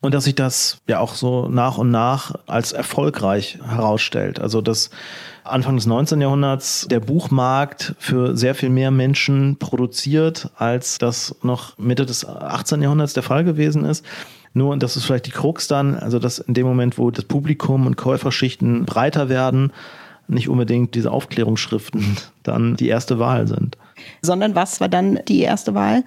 und 0.00 0.14
dass 0.14 0.24
sich 0.24 0.34
das 0.34 0.78
ja 0.86 1.00
auch 1.00 1.14
so 1.14 1.48
nach 1.48 1.78
und 1.78 1.90
nach 1.90 2.34
als 2.46 2.72
erfolgreich 2.72 3.58
herausstellt. 3.64 4.40
Also 4.40 4.60
dass 4.60 4.90
Anfang 5.44 5.76
des 5.76 5.86
19. 5.86 6.20
Jahrhunderts 6.20 6.86
der 6.90 7.00
Buchmarkt 7.00 7.94
für 7.98 8.36
sehr 8.36 8.54
viel 8.54 8.70
mehr 8.70 8.90
Menschen 8.90 9.58
produziert, 9.58 10.50
als 10.56 10.98
das 10.98 11.36
noch 11.42 11.78
Mitte 11.78 12.06
des 12.06 12.26
18. 12.26 12.82
Jahrhunderts 12.82 13.14
der 13.14 13.22
Fall 13.22 13.44
gewesen 13.44 13.84
ist. 13.84 14.04
Nur, 14.52 14.72
und 14.72 14.82
das 14.82 14.96
ist 14.96 15.04
vielleicht 15.04 15.26
die 15.26 15.32
Krux 15.32 15.68
dann, 15.68 15.94
also 15.94 16.18
dass 16.18 16.38
in 16.38 16.54
dem 16.54 16.66
Moment, 16.66 16.98
wo 16.98 17.10
das 17.10 17.24
Publikum 17.24 17.86
und 17.86 17.96
Käuferschichten 17.96 18.86
breiter 18.86 19.28
werden, 19.28 19.72
nicht 20.28 20.48
unbedingt 20.48 20.94
diese 20.94 21.10
Aufklärungsschriften 21.10 22.16
dann 22.42 22.76
die 22.76 22.88
erste 22.88 23.18
Wahl 23.18 23.46
sind. 23.46 23.76
Sondern 24.22 24.54
was 24.54 24.80
war 24.80 24.88
dann 24.88 25.20
die 25.28 25.40
erste 25.40 25.74
Wahl? 25.74 26.04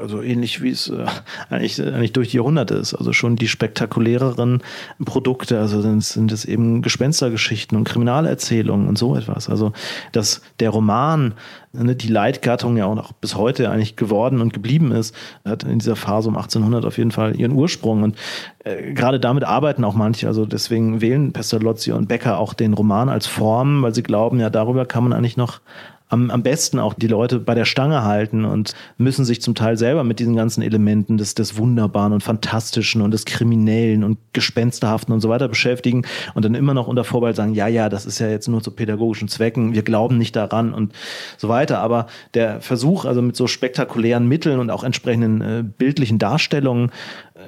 Also 0.00 0.22
ähnlich 0.22 0.62
wie 0.62 0.70
es 0.70 0.88
äh, 0.88 1.06
eigentlich, 1.48 1.80
eigentlich 1.80 2.12
durch 2.12 2.30
die 2.30 2.38
Jahrhunderte 2.38 2.74
ist. 2.74 2.94
Also 2.94 3.12
schon 3.12 3.36
die 3.36 3.48
spektakuläreren 3.48 4.62
Produkte, 5.04 5.60
also 5.60 5.80
sind, 5.80 6.04
sind 6.04 6.32
es 6.32 6.44
eben 6.44 6.82
Gespenstergeschichten 6.82 7.76
und 7.78 7.84
Kriminalerzählungen 7.84 8.88
und 8.88 8.98
so 8.98 9.16
etwas. 9.16 9.48
Also 9.48 9.72
dass 10.12 10.42
der 10.60 10.70
Roman, 10.70 11.34
ne, 11.72 11.94
die 11.94 12.08
Leitgattung 12.08 12.76
ja 12.76 12.86
auch 12.86 12.94
noch 12.94 13.12
bis 13.12 13.36
heute 13.36 13.70
eigentlich 13.70 13.96
geworden 13.96 14.40
und 14.40 14.52
geblieben 14.52 14.92
ist, 14.92 15.14
hat 15.44 15.62
in 15.62 15.78
dieser 15.78 15.96
Phase 15.96 16.28
um 16.28 16.36
1800 16.36 16.84
auf 16.84 16.98
jeden 16.98 17.12
Fall 17.12 17.36
ihren 17.36 17.52
Ursprung. 17.52 18.02
Und 18.02 18.16
äh, 18.64 18.92
gerade 18.92 19.20
damit 19.20 19.44
arbeiten 19.44 19.84
auch 19.84 19.94
manche. 19.94 20.26
Also 20.26 20.46
deswegen 20.46 21.00
wählen 21.00 21.32
Pestalozzi 21.32 21.92
und 21.92 22.08
Becker 22.08 22.38
auch 22.38 22.54
den 22.54 22.74
Roman 22.74 23.08
als 23.08 23.26
Form, 23.26 23.82
weil 23.82 23.94
sie 23.94 24.02
glauben, 24.02 24.40
ja, 24.40 24.50
darüber 24.50 24.84
kann 24.84 25.04
man 25.04 25.12
eigentlich 25.12 25.36
noch 25.36 25.60
am, 26.08 26.30
am 26.30 26.42
besten 26.42 26.78
auch 26.78 26.94
die 26.94 27.08
Leute 27.08 27.40
bei 27.40 27.54
der 27.54 27.64
Stange 27.64 28.04
halten 28.04 28.44
und 28.44 28.74
müssen 28.96 29.24
sich 29.24 29.42
zum 29.42 29.54
Teil 29.54 29.76
selber 29.76 30.04
mit 30.04 30.20
diesen 30.20 30.36
ganzen 30.36 30.62
Elementen 30.62 31.18
des, 31.18 31.34
des 31.34 31.56
Wunderbaren 31.56 32.12
und 32.12 32.22
Fantastischen 32.22 33.02
und 33.02 33.10
des 33.10 33.24
Kriminellen 33.24 34.04
und 34.04 34.18
Gespensterhaften 34.32 35.12
und 35.12 35.20
so 35.20 35.28
weiter 35.28 35.48
beschäftigen 35.48 36.02
und 36.34 36.44
dann 36.44 36.54
immer 36.54 36.74
noch 36.74 36.86
unter 36.86 37.02
Vorbehalt 37.02 37.36
sagen, 37.36 37.54
ja, 37.54 37.66
ja, 37.66 37.88
das 37.88 38.06
ist 38.06 38.20
ja 38.20 38.28
jetzt 38.28 38.46
nur 38.46 38.62
zu 38.62 38.70
pädagogischen 38.70 39.28
Zwecken, 39.28 39.74
wir 39.74 39.82
glauben 39.82 40.16
nicht 40.16 40.36
daran 40.36 40.72
und 40.72 40.92
so 41.38 41.48
weiter. 41.48 41.78
Aber 41.78 42.06
der 42.34 42.60
Versuch, 42.60 43.04
also 43.04 43.20
mit 43.20 43.34
so 43.34 43.46
spektakulären 43.46 44.28
Mitteln 44.28 44.60
und 44.60 44.70
auch 44.70 44.84
entsprechenden 44.84 45.40
äh, 45.40 45.64
bildlichen 45.64 46.18
Darstellungen 46.18 46.90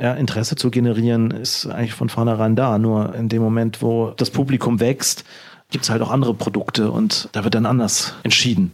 ja, 0.00 0.14
Interesse 0.14 0.56
zu 0.56 0.70
generieren, 0.70 1.30
ist 1.30 1.66
eigentlich 1.66 1.94
von 1.94 2.08
vornherein 2.08 2.56
da. 2.56 2.78
Nur 2.78 3.14
in 3.14 3.28
dem 3.28 3.42
Moment, 3.42 3.82
wo 3.82 4.12
das 4.16 4.30
Publikum 4.30 4.80
wächst, 4.80 5.24
gibt 5.70 5.84
es 5.84 5.90
halt 5.90 6.02
auch 6.02 6.10
andere 6.10 6.34
Produkte 6.34 6.90
und 6.90 7.28
da 7.32 7.44
wird 7.44 7.54
dann 7.54 7.66
anders 7.66 8.14
entschieden. 8.22 8.72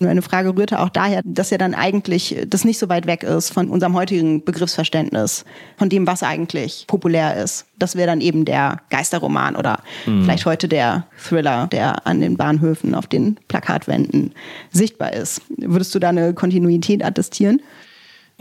Nur 0.00 0.10
eine 0.10 0.22
Frage 0.22 0.56
rührte 0.56 0.80
auch 0.80 0.88
daher, 0.88 1.22
dass 1.24 1.50
ja 1.50 1.58
dann 1.58 1.72
eigentlich 1.72 2.36
das 2.48 2.64
nicht 2.64 2.78
so 2.78 2.88
weit 2.88 3.06
weg 3.06 3.22
ist 3.22 3.50
von 3.50 3.68
unserem 3.70 3.94
heutigen 3.94 4.44
Begriffsverständnis, 4.44 5.44
von 5.76 5.88
dem, 5.88 6.06
was 6.06 6.22
eigentlich 6.22 6.84
populär 6.88 7.36
ist. 7.42 7.66
Das 7.78 7.94
wäre 7.94 8.08
dann 8.08 8.20
eben 8.20 8.44
der 8.44 8.80
Geisterroman 8.90 9.56
oder 9.56 9.80
mhm. 10.04 10.24
vielleicht 10.24 10.46
heute 10.46 10.68
der 10.68 11.06
Thriller, 11.16 11.68
der 11.68 12.06
an 12.06 12.20
den 12.20 12.36
Bahnhöfen 12.36 12.94
auf 12.94 13.06
den 13.06 13.38
Plakatwänden 13.48 14.32
sichtbar 14.72 15.12
ist. 15.12 15.40
Würdest 15.56 15.94
du 15.94 16.00
da 16.00 16.08
eine 16.08 16.34
Kontinuität 16.34 17.04
attestieren? 17.04 17.62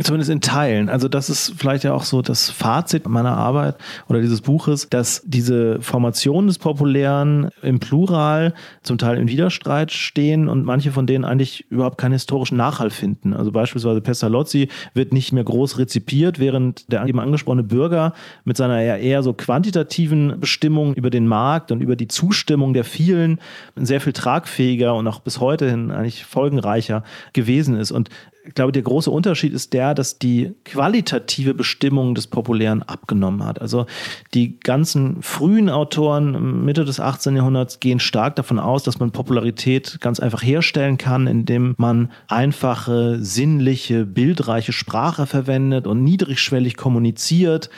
Zumindest 0.03 0.31
in 0.31 0.41
Teilen. 0.41 0.89
Also 0.89 1.07
das 1.07 1.29
ist 1.29 1.53
vielleicht 1.55 1.86
ja 1.86 1.93
auch 1.93 2.03
so 2.03 2.22
das 2.22 2.50
Fazit 2.50 3.07
meiner 3.07 3.38
Arbeit 3.38 3.77
oder 4.10 4.19
dieses 4.19 4.41
Buches, 4.41 4.89
dass 4.89 5.22
diese 5.25 5.81
Formationen 5.81 6.48
des 6.48 6.60
Populären 6.60 7.50
im 7.62 7.79
Plural 7.79 8.53
zum 8.81 8.98
Teil 8.98 9.17
in 9.17 9.29
Widerstreit 9.29 9.91
stehen 9.91 10.50
und 10.50 10.65
manche 10.65 10.91
von 10.91 11.07
denen 11.07 11.24
eigentlich 11.24 11.72
überhaupt 11.72 11.98
keinen 11.98 12.12
historischen 12.12 12.57
Nachhall 12.57 12.89
finden. 12.89 13.33
Also 13.33 13.53
beispielsweise 13.53 14.01
Pestalozzi 14.01 14.67
wird 14.93 15.13
nicht 15.13 15.31
mehr 15.31 15.45
groß 15.45 15.77
rezipiert, 15.77 16.38
während 16.38 16.91
der 16.91 17.05
eben 17.05 17.19
angesprochene 17.19 17.63
Bürger 17.63 18.13
mit 18.43 18.57
seiner 18.57 18.81
eher, 18.81 19.00
eher 19.00 19.24
so 19.24 19.33
quantitativen 19.33 20.39
Bestimmung 20.39 20.93
über 20.95 21.12
den 21.12 21.27
Markt 21.27 21.72
und 21.72 21.81
über 21.81 21.95
die 21.95 22.10
Zustimmung 22.10 22.74
der 22.74 22.83
vielen 22.83 23.39
sehr 23.75 24.01
viel 24.01 24.13
tragfähiger 24.13 24.95
und 24.95 25.07
auch 25.07 25.22
bis 25.22 25.39
heute 25.39 25.69
hin 25.69 25.91
eigentlich 25.91 26.25
folgenreicher 26.25 27.03
gewesen 27.31 27.77
ist. 27.77 27.91
Und 27.91 28.10
ich 28.45 28.55
glaube, 28.55 28.73
der 28.73 28.81
große 28.81 29.09
Unterschied 29.09 29.53
ist 29.53 29.71
der, 29.71 29.93
dass 29.93 30.19
die 30.19 30.53
qualitative 30.65 31.53
Bestimmung 31.53 32.13
des 32.13 32.27
Populären 32.27 32.83
abgenommen 32.83 33.45
hat. 33.45 33.62
Also 33.62 33.85
die 34.33 34.59
ganzen 34.59 35.21
frühen 35.21 35.69
Autoren 35.69 36.65
Mitte 36.65 36.83
des 36.83 37.00
18. 37.00 37.38
Jahrhunderts 37.38 37.79
gehen 37.79 38.01
stark 38.01 38.35
davon 38.35 38.59
aus, 38.59 38.83
dass 38.83 39.00
man 39.00 39.12
Popularität 39.12 40.00
ganz 40.01 40.19
einfach 40.19 40.43
herstellen 40.43 40.97
kann, 40.97 41.27
indem 41.27 41.73
man 41.77 42.12
einfache, 42.27 43.17
sinnliche, 43.23 44.05
bildreiche 44.05 44.73
Sprache 44.73 45.25
verwendet 45.25 45.88
und 45.88 46.03
niedrigschwellig 46.03 46.75
kommuniziert. 46.75 47.69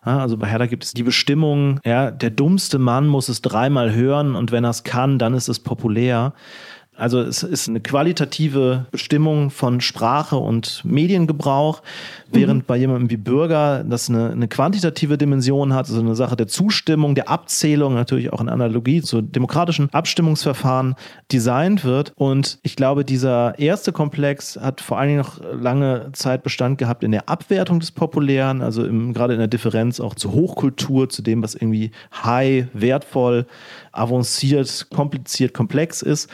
Also 0.00 0.36
bei 0.36 0.46
Herder 0.46 0.68
gibt 0.68 0.84
es 0.84 0.92
die 0.92 1.02
Bestimmung, 1.02 1.80
ja, 1.84 2.10
der 2.10 2.30
dummste 2.30 2.78
Mann 2.78 3.06
muss 3.06 3.28
es 3.28 3.40
dreimal 3.40 3.94
hören 3.94 4.36
und 4.36 4.52
wenn 4.52 4.64
er 4.64 4.70
es 4.70 4.84
kann, 4.84 5.18
dann 5.18 5.32
ist 5.32 5.48
es 5.48 5.60
populär. 5.60 6.34
Also 6.96 7.20
es 7.20 7.42
ist 7.42 7.68
eine 7.68 7.80
qualitative 7.80 8.86
Bestimmung 8.92 9.50
von 9.50 9.80
Sprache 9.80 10.36
und 10.36 10.84
Mediengebrauch, 10.84 11.82
während 12.30 12.62
mhm. 12.62 12.66
bei 12.66 12.76
jemandem 12.76 13.10
wie 13.10 13.16
Bürger 13.16 13.82
das 13.82 14.08
eine, 14.08 14.30
eine, 14.30 14.46
quantitative 14.46 15.18
Dimension 15.18 15.74
hat, 15.74 15.88
also 15.88 16.00
eine 16.00 16.14
Sache 16.14 16.36
der 16.36 16.46
Zustimmung, 16.46 17.16
der 17.16 17.28
Abzählung, 17.28 17.94
natürlich 17.94 18.32
auch 18.32 18.40
in 18.40 18.48
Analogie 18.48 19.02
zu 19.02 19.22
demokratischen 19.22 19.92
Abstimmungsverfahren 19.92 20.94
designt 21.32 21.84
wird. 21.84 22.12
Und 22.14 22.58
ich 22.62 22.76
glaube, 22.76 23.04
dieser 23.04 23.58
erste 23.58 23.90
Komplex 23.90 24.56
hat 24.56 24.80
vor 24.80 24.98
allen 24.98 25.08
Dingen 25.08 25.20
noch 25.20 25.40
lange 25.52 26.10
Zeit 26.12 26.44
Bestand 26.44 26.78
gehabt 26.78 27.02
in 27.02 27.10
der 27.10 27.28
Abwertung 27.28 27.80
des 27.80 27.90
Populären, 27.90 28.62
also 28.62 28.84
im, 28.84 29.14
gerade 29.14 29.32
in 29.32 29.40
der 29.40 29.48
Differenz 29.48 29.98
auch 29.98 30.14
zur 30.14 30.32
Hochkultur, 30.32 31.08
zu 31.08 31.22
dem, 31.22 31.42
was 31.42 31.56
irgendwie 31.56 31.90
high, 32.22 32.66
wertvoll, 32.72 33.46
avanciert, 33.90 34.86
kompliziert, 34.90 35.54
komplex 35.54 36.02
ist. 36.02 36.30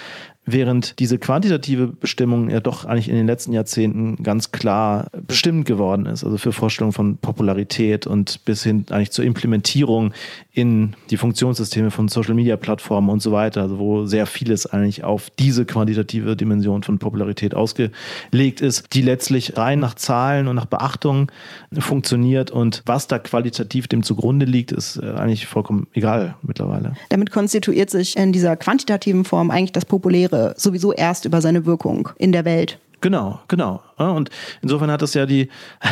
Während 0.47 0.99
diese 0.99 1.18
quantitative 1.18 1.87
Bestimmung 1.87 2.49
ja 2.49 2.61
doch 2.61 2.85
eigentlich 2.85 3.09
in 3.09 3.14
den 3.14 3.26
letzten 3.26 3.52
Jahrzehnten 3.52 4.16
ganz 4.23 4.52
klar 4.52 5.09
bestimmt 5.26 5.66
geworden 5.66 6.06
ist. 6.06 6.25
Also 6.25 6.38
für 6.38 6.52
Vorstellungen 6.52 6.92
von 6.92 7.18
Popularität 7.18 8.06
und 8.06 8.44
bis 8.47 8.62
hin 8.62 8.87
eigentlich 8.90 9.11
zur 9.11 9.25
Implementierung 9.25 10.12
in 10.52 10.97
die 11.11 11.18
Funktionssysteme 11.18 11.90
von 11.90 12.09
Social 12.09 12.35
Media 12.35 12.56
Plattformen 12.56 13.11
und 13.11 13.20
so 13.20 13.32
weiter, 13.32 13.62
also 13.62 13.78
wo 13.78 14.06
sehr 14.06 14.26
vieles 14.26 14.66
eigentlich 14.66 15.04
auf 15.04 15.30
diese 15.38 15.64
quantitative 15.64 16.37
Dimension 16.37 16.82
von 16.82 16.99
Popularität 16.99 17.54
ausgelegt 17.54 18.61
ist, 18.61 18.94
die 18.94 19.02
letztlich 19.02 19.56
rein 19.56 19.78
nach 19.78 19.94
Zahlen 19.94 20.49
und 20.49 20.56
nach 20.56 20.66
Beachtung 20.66 21.30
funktioniert 21.78 22.50
und 22.50 22.82
was 22.87 23.06
da 23.06 23.18
qualitativ 23.18 23.88
dem 23.88 24.02
zugrunde 24.02 24.47
liegt, 24.47 24.73
ist 24.73 24.97
äh, 24.97 25.11
eigentlich 25.12 25.47
vollkommen 25.47 25.87
egal 25.92 26.35
mittlerweile. 26.42 26.94
Damit 27.11 27.30
konstituiert 27.30 27.90
sich 27.90 28.16
in 28.16 28.32
dieser 28.32 28.56
quantitativen 28.56 29.25
Form 29.25 29.50
eigentlich 29.50 29.73
das 29.73 29.85
Populäre 29.85 30.29
sowieso 30.56 30.92
erst 30.92 31.25
über 31.25 31.40
seine 31.40 31.66
Wirkung 31.66 32.08
in 32.16 32.32
der 32.32 32.44
Welt. 32.44 32.78
Genau, 33.00 33.40
genau. 33.49 33.82
Und 33.96 34.30
insofern 34.62 34.90
hat 34.90 35.02
es 35.02 35.14
ja 35.14 35.26
die 35.26 35.49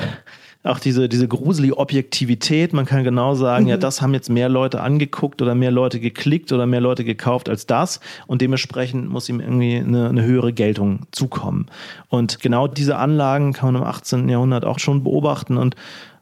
auch 0.64 0.78
diese, 0.78 1.08
diese 1.08 1.28
gruselige 1.28 1.78
Objektivität. 1.78 2.72
Man 2.72 2.84
kann 2.84 3.04
genau 3.04 3.34
sagen, 3.34 3.64
mhm. 3.64 3.70
ja, 3.70 3.76
das 3.76 4.02
haben 4.02 4.12
jetzt 4.12 4.28
mehr 4.28 4.48
Leute 4.48 4.80
angeguckt 4.80 5.40
oder 5.40 5.54
mehr 5.54 5.70
Leute 5.70 6.00
geklickt 6.00 6.52
oder 6.52 6.66
mehr 6.66 6.80
Leute 6.80 7.04
gekauft 7.04 7.48
als 7.48 7.66
das. 7.66 8.00
Und 8.26 8.42
dementsprechend 8.42 9.08
muss 9.08 9.28
ihm 9.28 9.40
irgendwie 9.40 9.76
eine, 9.76 10.08
eine 10.08 10.24
höhere 10.24 10.52
Geltung 10.52 11.06
zukommen. 11.12 11.66
Und 12.08 12.40
genau 12.40 12.66
diese 12.66 12.96
Anlagen 12.96 13.52
kann 13.52 13.72
man 13.72 13.82
im 13.82 13.88
18. 13.88 14.28
Jahrhundert 14.28 14.64
auch 14.64 14.78
schon 14.78 15.04
beobachten. 15.04 15.56
Und 15.56 15.76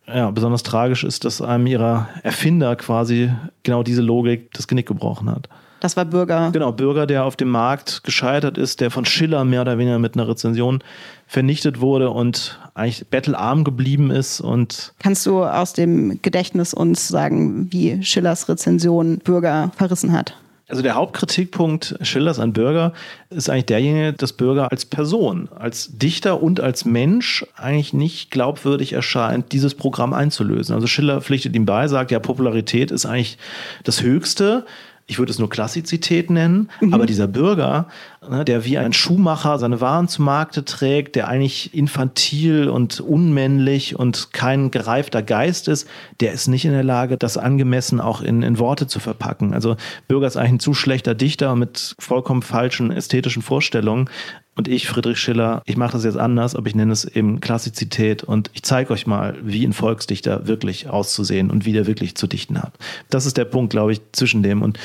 ja, 0.06 0.30
besonders 0.30 0.62
tragisch 0.62 1.02
ist, 1.02 1.24
dass 1.24 1.42
einem 1.42 1.66
ihrer 1.66 2.08
Erfinder 2.22 2.76
quasi 2.76 3.30
genau 3.64 3.82
diese 3.82 4.02
Logik 4.02 4.52
das 4.52 4.68
Genick 4.68 4.86
gebrochen 4.86 5.30
hat. 5.30 5.48
Das 5.80 5.96
war 5.96 6.04
Bürger. 6.04 6.50
Genau, 6.52 6.72
Bürger, 6.72 7.06
der 7.06 7.24
auf 7.24 7.36
dem 7.36 7.50
Markt 7.50 8.02
gescheitert 8.04 8.58
ist, 8.58 8.80
der 8.80 8.90
von 8.90 9.04
Schiller 9.04 9.44
mehr 9.44 9.60
oder 9.60 9.78
weniger 9.78 9.98
mit 9.98 10.14
einer 10.14 10.28
Rezension 10.28 10.82
vernichtet 11.26 11.80
wurde 11.80 12.10
und 12.10 12.58
eigentlich 12.74 13.06
bettelarm 13.08 13.64
geblieben 13.64 14.10
ist. 14.10 14.40
Und 14.40 14.92
Kannst 14.98 15.26
du 15.26 15.44
aus 15.44 15.72
dem 15.72 16.20
Gedächtnis 16.22 16.72
uns 16.72 17.08
sagen, 17.08 17.70
wie 17.72 18.02
Schillers 18.02 18.48
Rezension 18.48 19.18
Bürger 19.18 19.70
verrissen 19.76 20.12
hat? 20.12 20.34
Also 20.68 20.82
der 20.82 20.96
Hauptkritikpunkt 20.96 21.96
Schillers 22.02 22.40
an 22.40 22.52
Bürger 22.52 22.92
ist 23.30 23.48
eigentlich 23.48 23.66
derjenige, 23.66 24.12
dass 24.12 24.32
Bürger 24.32 24.72
als 24.72 24.84
Person, 24.84 25.48
als 25.54 25.96
Dichter 25.96 26.42
und 26.42 26.58
als 26.58 26.84
Mensch 26.84 27.46
eigentlich 27.54 27.92
nicht 27.92 28.32
glaubwürdig 28.32 28.92
erscheint, 28.92 29.52
dieses 29.52 29.76
Programm 29.76 30.12
einzulösen. 30.12 30.74
Also 30.74 30.88
Schiller 30.88 31.20
pflichtet 31.20 31.54
ihm 31.54 31.66
bei, 31.66 31.86
sagt, 31.86 32.10
ja, 32.10 32.18
Popularität 32.18 32.90
ist 32.90 33.06
eigentlich 33.06 33.38
das 33.84 34.02
Höchste 34.02 34.66
ich 35.08 35.18
würde 35.18 35.30
es 35.30 35.38
nur 35.38 35.48
Klassizität 35.48 36.30
nennen, 36.30 36.68
mhm. 36.80 36.92
aber 36.92 37.06
dieser 37.06 37.28
Bürger, 37.28 37.86
ne, 38.28 38.44
der 38.44 38.64
wie 38.64 38.76
ein 38.76 38.92
Schuhmacher 38.92 39.58
seine 39.58 39.80
Waren 39.80 40.08
zu 40.08 40.20
Markte 40.22 40.64
trägt, 40.64 41.14
der 41.14 41.28
eigentlich 41.28 41.74
infantil 41.74 42.68
und 42.68 43.00
unmännlich 43.00 43.96
und 43.96 44.32
kein 44.32 44.72
gereifter 44.72 45.22
Geist 45.22 45.68
ist, 45.68 45.88
der 46.20 46.32
ist 46.32 46.48
nicht 46.48 46.64
in 46.64 46.72
der 46.72 46.82
Lage, 46.82 47.16
das 47.16 47.38
angemessen 47.38 48.00
auch 48.00 48.20
in, 48.20 48.42
in 48.42 48.58
Worte 48.58 48.88
zu 48.88 48.98
verpacken. 48.98 49.54
Also 49.54 49.76
Bürger 50.08 50.26
ist 50.26 50.36
eigentlich 50.36 50.52
ein 50.54 50.60
zu 50.60 50.74
schlechter 50.74 51.14
Dichter 51.14 51.54
mit 51.54 51.94
vollkommen 52.00 52.42
falschen 52.42 52.90
ästhetischen 52.90 53.42
Vorstellungen. 53.42 54.10
Und 54.56 54.68
ich, 54.68 54.88
Friedrich 54.88 55.18
Schiller, 55.18 55.60
ich 55.66 55.76
mache 55.76 55.92
das 55.92 56.04
jetzt 56.04 56.16
anders, 56.16 56.56
aber 56.56 56.66
ich 56.66 56.74
nenne 56.74 56.90
es 56.90 57.04
eben 57.04 57.40
Klassizität 57.40 58.24
und 58.24 58.50
ich 58.54 58.62
zeige 58.62 58.90
euch 58.90 59.06
mal, 59.06 59.36
wie 59.42 59.66
ein 59.66 59.74
Volksdichter 59.74 60.46
wirklich 60.46 60.88
auszusehen 60.88 61.50
und 61.50 61.66
wie 61.66 61.74
der 61.74 61.86
wirklich 61.86 62.14
zu 62.14 62.26
dichten 62.26 62.62
hat. 62.62 62.72
Das 63.10 63.26
ist 63.26 63.36
der 63.36 63.44
Punkt, 63.44 63.70
glaube 63.70 63.92
ich, 63.92 64.00
zwischen 64.12 64.42
dem. 64.42 64.62
Und 64.62 64.78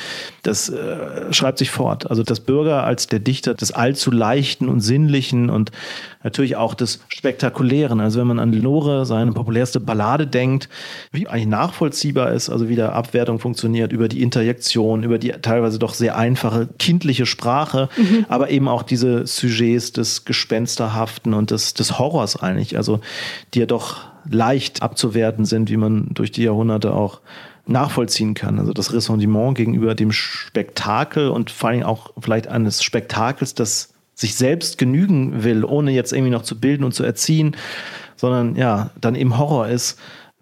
das 0.44 0.68
äh, 0.68 1.32
schreibt 1.32 1.58
sich 1.58 1.72
fort. 1.72 2.10
Also 2.10 2.22
das 2.22 2.42
Bürger 2.42 2.84
als 2.84 3.08
der 3.08 3.20
Dichter 3.20 3.54
des 3.54 3.72
allzu 3.72 4.12
leichten 4.12 4.68
und 4.68 4.82
sinnlichen 4.82 5.50
und 5.50 5.72
natürlich 6.22 6.58
auch 6.58 6.74
des 6.74 7.00
Spektakulären. 7.08 8.02
Also 8.02 8.20
wenn 8.20 8.28
man 8.28 8.40
an 8.40 8.52
Lenore, 8.52 9.06
seine 9.06 9.32
populärste 9.32 9.80
Ballade 9.80 10.28
denkt, 10.28 10.68
wie 11.14 11.30
eigentlich 11.30 11.48
nachvollziehbar 11.48 12.34
ist, 12.34 12.50
also 12.50 12.68
wie 12.68 12.76
der 12.76 12.94
Abwertung 12.94 13.40
funktioniert 13.40 13.94
über 13.94 14.10
die 14.10 14.22
Interjektion, 14.22 15.04
über 15.04 15.18
die 15.18 15.30
teilweise 15.30 15.80
doch 15.80 15.94
sehr 15.94 16.18
einfache 16.18 16.68
kindliche 16.78 17.26
Sprache, 17.26 17.88
mhm. 17.96 18.26
aber 18.28 18.50
eben 18.50 18.68
auch 18.68 18.84
diese 18.84 19.26
Sujet 19.26 19.61
Sujets 19.62 19.91
des 19.91 20.26
Gespensterhaften 20.26 21.34
und 21.34 21.52
des, 21.52 21.74
des 21.74 22.00
Horrors 22.00 22.36
eigentlich, 22.36 22.78
also 22.78 23.00
die 23.54 23.60
ja 23.60 23.65
doch 23.65 24.02
leicht 24.30 24.82
abzuwerten 24.82 25.45
sind, 25.45 25.69
wie 25.69 25.78
man 25.78 26.10
durch 26.13 26.32
die 26.32 26.43
Jahrhunderte 26.43 26.93
auch 26.93 27.21
nachvollziehen 27.67 28.34
kann. 28.34 28.60
Also 28.60 28.74
das 28.74 28.91
Ressentiment 28.93 29.56
gegenüber 29.56 29.95
dem 29.95 30.12
Spektakel 30.12 31.30
und 31.30 31.52
vor 31.52 31.69
allem 31.69 31.84
auch 31.84 32.12
vielleicht 32.19 32.47
eines 32.47 32.84
Spektakels, 32.84 33.54
das 33.54 33.93
sich 34.15 34.36
selbst 34.36 34.78
genügen 34.78 35.43
will, 35.43 35.63
ohne 35.63 35.91
jetzt 35.91 36.12
irgendwie 36.12 36.32
noch 36.32 36.43
zu 36.43 36.60
bilden 36.60 36.84
und 36.84 36.93
zu 36.93 37.04
erziehen, 37.04 37.56
sondern 38.15 38.56
ja, 38.56 38.91
dann 39.00 39.15
eben 39.15 39.38
Horror 39.38 39.67
ist, 39.67 40.00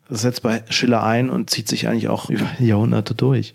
das 0.09 0.21
setzt 0.21 0.41
bei 0.41 0.63
Schiller 0.69 1.03
ein 1.03 1.29
und 1.29 1.49
zieht 1.49 1.67
sich 1.67 1.87
eigentlich 1.87 2.07
auch 2.07 2.29
über 2.29 2.47
Jahrhunderte 2.59 3.13
durch 3.15 3.53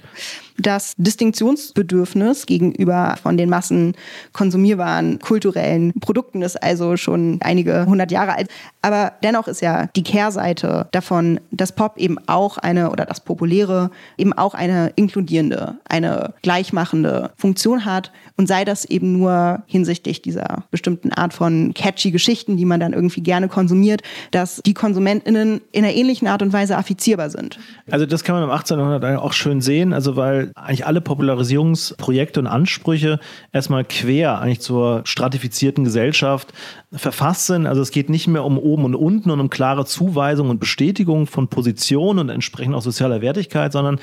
das 0.57 0.95
Distinktionsbedürfnis 0.97 2.47
gegenüber 2.47 3.17
von 3.23 3.37
den 3.37 3.51
Massen 3.51 3.95
konsumierbaren 4.33 5.19
kulturellen 5.19 5.93
Produkten 6.01 6.43
ist 6.43 6.63
also 6.63 6.97
schon 6.97 7.39
einige 7.43 7.87
hundert 7.87 8.13
Jahre 8.13 8.37
alt. 8.37 8.49
Aber 8.83 9.13
dennoch 9.23 9.49
ist 9.49 9.63
ja 9.63 9.89
die 9.97 10.03
Kehrseite 10.03 10.89
davon, 10.93 11.41
dass 11.51 11.73
Pop 11.73 11.97
eben 11.97 12.19
auch 12.27 12.59
eine 12.59 12.91
oder 12.91 13.05
das 13.05 13.21
Populäre 13.21 13.91
eben 14.19 14.33
auch 14.33 14.55
eine 14.55 14.93
inkludierende, 14.97 15.77
eine 15.89 16.35
gleichmachende 16.43 17.31
Funktion 17.37 17.85
hat 17.85 18.13
und 18.37 18.47
sei 18.47 18.65
das 18.65 18.85
eben 18.85 19.19
nur 19.19 19.63
hinsichtlich 19.67 20.23
dieser 20.23 20.65
bestimmten 20.71 21.13
Art 21.13 21.33
von 21.33 21.73
catchy 21.75 22.11
Geschichten, 22.11 22.57
die 22.57 22.65
man 22.65 22.81
dann 22.81 22.93
irgendwie 22.93 23.23
gerne 23.23 23.49
konsumiert, 23.49 24.03
dass 24.31 24.61
die 24.65 24.75
KonsumentInnen 24.75 25.61
in 25.73 25.85
einer 25.85 25.95
ähnlichen 25.95 26.29
Art 26.29 26.43
und 26.43 26.53
Weise 26.53 26.77
affizierbar 26.77 27.31
sind. 27.31 27.59
Also 27.91 28.07
das 28.07 28.25
kann 28.25 28.35
man 28.35 28.45
im 28.45 28.51
18. 28.51 28.79
Jahrhundert 28.79 29.19
auch 29.19 29.33
schön 29.33 29.61
sehen, 29.61 29.93
also 29.93 30.17
weil 30.17 30.44
eigentlich 30.55 30.87
alle 30.87 31.01
Popularisierungsprojekte 31.01 32.41
und 32.41 32.47
Ansprüche 32.47 33.21
erstmal 33.53 33.85
quer 33.85 34.41
eigentlich 34.41 34.61
zur 34.61 35.03
stratifizierten 35.05 35.85
Gesellschaft 35.85 36.53
verfasst 36.93 37.47
sind. 37.47 37.67
Also 37.67 37.83
es 37.83 37.91
geht 37.91 38.09
nicht 38.09 38.27
mehr 38.27 38.45
um 38.45 38.59
oben 38.59 38.85
und 38.85 38.95
unten 38.95 39.31
und 39.31 39.41
um 39.41 39.51
klare 39.51 39.85
Zuweisung 39.85 40.51
und 40.51 40.61
Bestätigung 40.61 41.27
von 41.27 41.49
Position 41.49 42.19
und 42.19 42.29
entsprechend 42.29 42.75
auch 42.75 42.83
sozialer 42.83 43.21
Wertigkeit, 43.21 43.73
sondern 43.73 43.99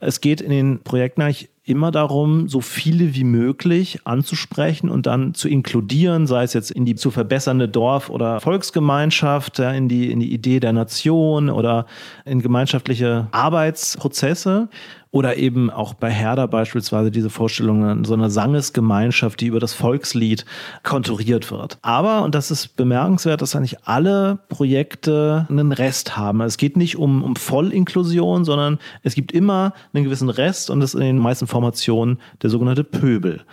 es 0.00 0.20
geht 0.20 0.40
in 0.40 0.50
den 0.50 0.82
Projekten 0.82 1.22
eigentlich 1.22 1.48
immer 1.66 1.90
darum, 1.90 2.48
so 2.48 2.60
viele 2.60 3.14
wie 3.14 3.24
möglich 3.24 4.00
anzusprechen 4.04 4.90
und 4.90 5.06
dann 5.06 5.32
zu 5.32 5.48
inkludieren, 5.48 6.26
sei 6.26 6.42
es 6.42 6.52
jetzt 6.52 6.70
in 6.70 6.84
die 6.84 6.94
zu 6.94 7.10
verbessernde 7.10 7.68
Dorf- 7.68 8.10
oder 8.10 8.40
Volksgemeinschaft, 8.40 9.60
in 9.60 9.88
die, 9.88 10.10
in 10.10 10.20
die 10.20 10.32
Idee 10.32 10.60
der 10.60 10.74
Nation 10.74 11.48
oder 11.48 11.86
in 12.26 12.42
gemeinschaftliche 12.42 13.28
Arbeitsprozesse. 13.30 14.68
Oder 15.14 15.36
eben 15.36 15.70
auch 15.70 15.94
bei 15.94 16.10
Herder 16.10 16.48
beispielsweise 16.48 17.12
diese 17.12 17.30
Vorstellung 17.30 18.04
so 18.04 18.14
einer 18.14 18.30
Sangesgemeinschaft, 18.30 19.40
die 19.40 19.46
über 19.46 19.60
das 19.60 19.72
Volkslied 19.72 20.44
konturiert 20.82 21.52
wird. 21.52 21.78
Aber, 21.82 22.24
und 22.24 22.34
das 22.34 22.50
ist 22.50 22.74
bemerkenswert, 22.74 23.40
dass 23.40 23.54
eigentlich 23.54 23.86
alle 23.86 24.40
Projekte 24.48 25.46
einen 25.48 25.70
Rest 25.70 26.16
haben. 26.16 26.40
Es 26.40 26.56
geht 26.56 26.76
nicht 26.76 26.96
um, 26.98 27.22
um 27.22 27.36
Vollinklusion, 27.36 28.44
sondern 28.44 28.80
es 29.04 29.14
gibt 29.14 29.30
immer 29.30 29.72
einen 29.92 30.02
gewissen 30.02 30.30
Rest 30.30 30.68
und 30.68 30.80
das 30.80 30.94
ist 30.94 31.00
in 31.00 31.06
den 31.06 31.18
meisten 31.18 31.46
Formationen 31.46 32.18
der 32.42 32.50
sogenannte 32.50 32.82
Pöbel. 32.82 33.44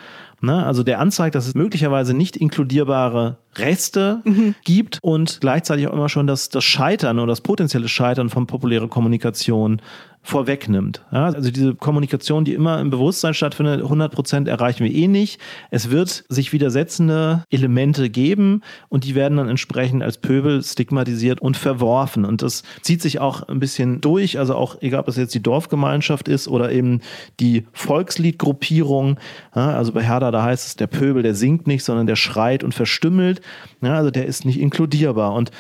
Ne? 0.41 0.65
Also 0.65 0.81
der 0.81 0.99
anzeigt, 0.99 1.35
dass 1.35 1.47
es 1.47 1.53
möglicherweise 1.53 2.15
nicht 2.15 2.35
inkludierbare 2.37 3.37
Reste 3.55 4.21
mhm. 4.23 4.55
gibt 4.63 4.99
und 5.01 5.39
gleichzeitig 5.41 5.87
auch 5.87 5.93
immer 5.93 6.09
schon 6.09 6.27
das, 6.27 6.49
das 6.49 6.63
Scheitern 6.63 7.19
oder 7.19 7.27
das 7.27 7.41
potenzielle 7.41 7.87
Scheitern 7.87 8.29
von 8.29 8.47
populärer 8.47 8.87
Kommunikation 8.87 9.81
vorwegnimmt. 10.23 11.03
Ja, 11.11 11.25
also 11.25 11.49
diese 11.49 11.73
Kommunikation, 11.73 12.45
die 12.45 12.53
immer 12.53 12.79
im 12.79 12.91
Bewusstsein 12.91 13.33
stattfindet, 13.33 13.81
100 13.81 14.13
Prozent 14.13 14.47
erreichen 14.47 14.83
wir 14.83 14.93
eh 14.93 15.07
nicht. 15.07 15.39
Es 15.71 15.89
wird 15.89 16.25
sich 16.29 16.53
widersetzende 16.53 17.43
Elemente 17.49 18.09
geben 18.09 18.61
und 18.89 19.03
die 19.03 19.15
werden 19.15 19.37
dann 19.37 19.49
entsprechend 19.49 20.03
als 20.03 20.19
Pöbel 20.19 20.63
stigmatisiert 20.63 21.41
und 21.41 21.57
verworfen. 21.57 22.23
Und 22.23 22.43
das 22.43 22.63
zieht 22.81 23.01
sich 23.01 23.19
auch 23.19 23.47
ein 23.47 23.59
bisschen 23.59 23.99
durch, 23.99 24.37
also 24.37 24.55
auch 24.55 24.81
egal, 24.81 25.01
ob 25.01 25.07
es 25.07 25.17
jetzt 25.17 25.33
die 25.33 25.41
Dorfgemeinschaft 25.41 26.27
ist 26.27 26.47
oder 26.47 26.71
eben 26.71 27.01
die 27.39 27.65
Volksliedgruppierung. 27.73 29.19
Ja, 29.55 29.71
also 29.71 29.91
bei 29.91 30.03
Herder, 30.03 30.31
da 30.31 30.43
heißt 30.43 30.67
es, 30.67 30.75
der 30.75 30.87
Pöbel, 30.87 31.23
der 31.23 31.33
singt 31.33 31.65
nicht, 31.65 31.83
sondern 31.83 32.05
der 32.05 32.15
schreit 32.15 32.63
und 32.63 32.75
verstümmelt. 32.75 33.40
Ja, 33.81 33.95
also 33.95 34.11
der 34.11 34.25
ist 34.25 34.45
nicht 34.45 34.59
inkludierbar. 34.59 35.33
Und 35.33 35.51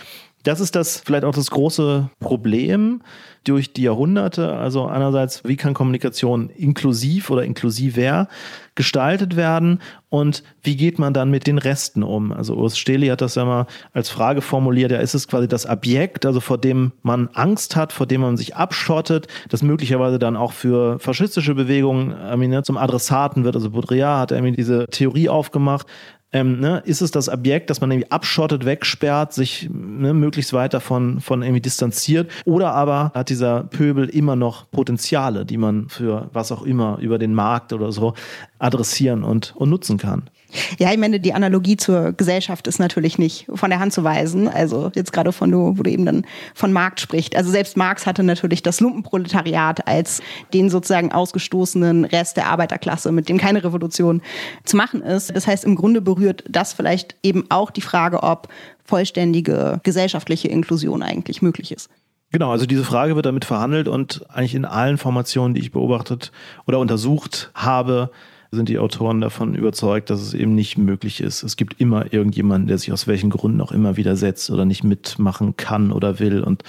das 0.43 0.59
ist 0.59 0.75
das 0.75 1.01
vielleicht 1.05 1.23
auch 1.23 1.35
das 1.35 1.51
große 1.51 2.09
Problem 2.19 3.01
durch 3.43 3.73
die 3.73 3.83
Jahrhunderte. 3.83 4.53
Also 4.53 4.85
einerseits, 4.85 5.43
wie 5.43 5.55
kann 5.55 5.73
Kommunikation 5.73 6.49
inklusiv 6.49 7.29
oder 7.29 7.43
inklusiver 7.43 8.27
gestaltet 8.75 9.35
werden 9.35 9.79
und 10.09 10.43
wie 10.63 10.75
geht 10.75 10.97
man 10.97 11.13
dann 11.13 11.29
mit 11.29 11.45
den 11.45 11.57
Resten 11.57 12.03
um? 12.03 12.31
Also 12.31 12.55
Urs 12.55 12.77
Steli 12.77 13.07
hat 13.07 13.21
das 13.21 13.35
ja 13.35 13.45
mal 13.45 13.67
als 13.93 14.09
Frage 14.09 14.41
formuliert, 14.41 14.91
ja, 14.91 14.99
ist 14.99 15.13
es 15.13 15.27
quasi 15.27 15.47
das 15.47 15.67
Objekt, 15.67 16.25
also 16.25 16.39
vor 16.39 16.57
dem 16.57 16.91
man 17.03 17.29
Angst 17.33 17.75
hat, 17.75 17.93
vor 17.93 18.05
dem 18.05 18.21
man 18.21 18.37
sich 18.37 18.55
abschottet, 18.55 19.27
das 19.49 19.61
möglicherweise 19.61 20.19
dann 20.19 20.37
auch 20.37 20.53
für 20.53 20.99
faschistische 20.99 21.53
Bewegungen 21.53 22.11
äh, 22.11 22.63
zum 22.63 22.77
Adressaten 22.77 23.43
wird. 23.43 23.55
Also 23.55 23.71
Baudrillard 23.71 24.21
hat 24.21 24.31
irgendwie 24.31 24.55
diese 24.55 24.87
Theorie 24.87 25.29
aufgemacht, 25.29 25.85
ähm, 26.33 26.59
ne, 26.59 26.81
ist 26.85 27.01
es 27.01 27.11
das 27.11 27.29
Objekt, 27.29 27.69
das 27.69 27.81
man 27.81 27.91
irgendwie 27.91 28.11
abschottet, 28.11 28.65
wegsperrt, 28.65 29.33
sich 29.33 29.69
ne, 29.71 30.13
möglichst 30.13 30.53
weit 30.53 30.73
davon 30.73 31.19
von 31.19 31.41
irgendwie 31.41 31.61
distanziert? 31.61 32.31
Oder 32.45 32.73
aber 32.73 33.11
hat 33.13 33.29
dieser 33.29 33.63
Pöbel 33.63 34.07
immer 34.07 34.35
noch 34.35 34.69
Potenziale, 34.71 35.45
die 35.45 35.57
man 35.57 35.89
für 35.89 36.29
was 36.33 36.51
auch 36.51 36.63
immer 36.63 36.97
über 36.99 37.17
den 37.17 37.33
Markt 37.33 37.73
oder 37.73 37.91
so 37.91 38.13
adressieren 38.59 39.23
und, 39.23 39.53
und 39.55 39.69
nutzen 39.69 39.97
kann? 39.97 40.29
Ja, 40.79 40.91
ich 40.91 40.97
meine, 40.97 41.19
die 41.19 41.33
Analogie 41.33 41.77
zur 41.77 42.13
Gesellschaft 42.13 42.67
ist 42.67 42.79
natürlich 42.79 43.17
nicht 43.17 43.47
von 43.53 43.69
der 43.69 43.79
Hand 43.79 43.93
zu 43.93 44.03
weisen. 44.03 44.47
Also 44.47 44.91
jetzt 44.95 45.13
gerade 45.13 45.31
von 45.31 45.51
du, 45.51 45.77
wo 45.77 45.83
du 45.83 45.89
eben 45.89 46.05
dann 46.05 46.25
von 46.53 46.73
Markt 46.73 46.99
sprichst. 46.99 47.35
Also 47.35 47.51
selbst 47.51 47.77
Marx 47.77 48.05
hatte 48.05 48.23
natürlich 48.23 48.63
das 48.63 48.79
Lumpenproletariat 48.79 49.87
als 49.87 50.21
den 50.53 50.69
sozusagen 50.69 51.11
ausgestoßenen 51.11 52.05
Rest 52.05 52.37
der 52.37 52.47
Arbeiterklasse, 52.47 53.11
mit 53.11 53.29
dem 53.29 53.37
keine 53.37 53.63
Revolution 53.63 54.21
zu 54.63 54.77
machen 54.77 55.01
ist. 55.01 55.35
Das 55.35 55.47
heißt, 55.47 55.63
im 55.63 55.75
Grunde 55.75 56.01
berührt 56.01 56.43
das 56.49 56.73
vielleicht 56.73 57.15
eben 57.23 57.45
auch 57.49 57.71
die 57.71 57.81
Frage, 57.81 58.23
ob 58.23 58.47
vollständige 58.83 59.79
gesellschaftliche 59.83 60.47
Inklusion 60.47 61.01
eigentlich 61.01 61.41
möglich 61.41 61.71
ist. 61.71 61.89
Genau, 62.31 62.51
also 62.51 62.65
diese 62.65 62.85
Frage 62.85 63.15
wird 63.15 63.25
damit 63.25 63.43
verhandelt 63.43 63.89
und 63.89 64.25
eigentlich 64.29 64.55
in 64.55 64.63
allen 64.63 64.97
Formationen, 64.97 65.53
die 65.53 65.61
ich 65.61 65.71
beobachtet 65.71 66.31
oder 66.65 66.79
untersucht 66.79 67.51
habe, 67.53 68.09
sind 68.51 68.67
die 68.67 68.79
Autoren 68.79 69.21
davon 69.21 69.55
überzeugt, 69.55 70.09
dass 70.09 70.21
es 70.21 70.33
eben 70.33 70.53
nicht 70.55 70.77
möglich 70.77 71.21
ist. 71.21 71.41
Es 71.41 71.55
gibt 71.55 71.79
immer 71.79 72.13
irgendjemanden, 72.13 72.67
der 72.67 72.77
sich 72.77 72.91
aus 72.91 73.07
welchen 73.07 73.29
Gründen 73.29 73.61
auch 73.61 73.71
immer 73.71 73.95
widersetzt 73.95 74.49
oder 74.49 74.65
nicht 74.65 74.83
mitmachen 74.83 75.55
kann 75.55 75.93
oder 75.93 76.19
will. 76.19 76.43
Und 76.43 76.63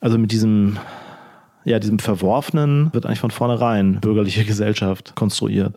also 0.00 0.18
mit 0.18 0.30
diesem, 0.30 0.78
ja, 1.64 1.80
diesem 1.80 1.98
Verworfenen 1.98 2.94
wird 2.94 3.06
eigentlich 3.06 3.18
von 3.18 3.32
vornherein 3.32 4.00
bürgerliche 4.00 4.44
Gesellschaft 4.44 5.16
konstruiert. 5.16 5.76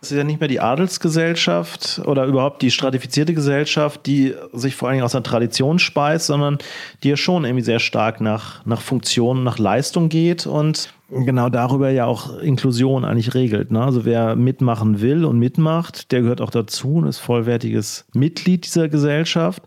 Es 0.00 0.12
ist 0.12 0.16
ja 0.16 0.22
nicht 0.22 0.38
mehr 0.38 0.48
die 0.48 0.60
Adelsgesellschaft 0.60 2.00
oder 2.04 2.26
überhaupt 2.26 2.62
die 2.62 2.70
stratifizierte 2.70 3.34
Gesellschaft, 3.34 4.06
die 4.06 4.32
sich 4.52 4.76
vor 4.76 4.88
allen 4.88 4.94
Dingen 4.94 5.04
aus 5.04 5.16
einer 5.16 5.24
Tradition 5.24 5.80
speist, 5.80 6.26
sondern 6.26 6.58
die 7.02 7.08
ja 7.08 7.16
schon 7.16 7.44
irgendwie 7.44 7.64
sehr 7.64 7.80
stark 7.80 8.20
nach, 8.20 8.64
nach 8.64 8.80
Funktion, 8.80 9.42
nach 9.42 9.58
Leistung 9.58 10.08
geht 10.08 10.46
und 10.46 10.94
genau 11.08 11.48
darüber 11.48 11.90
ja 11.90 12.06
auch 12.06 12.38
Inklusion 12.38 13.04
eigentlich 13.04 13.34
regelt. 13.34 13.70
Ne? 13.70 13.82
Also 13.82 14.04
wer 14.04 14.36
mitmachen 14.36 15.00
will 15.00 15.24
und 15.24 15.38
mitmacht, 15.38 16.12
der 16.12 16.22
gehört 16.22 16.40
auch 16.40 16.50
dazu 16.50 16.96
und 16.96 17.06
ist 17.06 17.18
vollwertiges 17.18 18.06
Mitglied 18.14 18.66
dieser 18.66 18.88
Gesellschaft. 18.88 19.62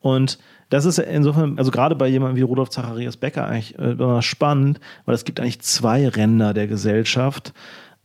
Und 0.00 0.38
das 0.70 0.84
ist 0.84 0.98
insofern, 0.98 1.58
also 1.58 1.70
gerade 1.70 1.94
bei 1.94 2.08
jemandem 2.08 2.36
wie 2.36 2.42
Rudolf 2.42 2.70
Zacharias 2.70 3.16
Becker 3.16 3.46
eigentlich 3.46 3.78
äh, 3.78 4.22
spannend, 4.22 4.80
weil 5.06 5.14
es 5.14 5.24
gibt 5.24 5.40
eigentlich 5.40 5.60
zwei 5.60 6.08
Ränder 6.08 6.52
der 6.52 6.66
Gesellschaft 6.66 7.52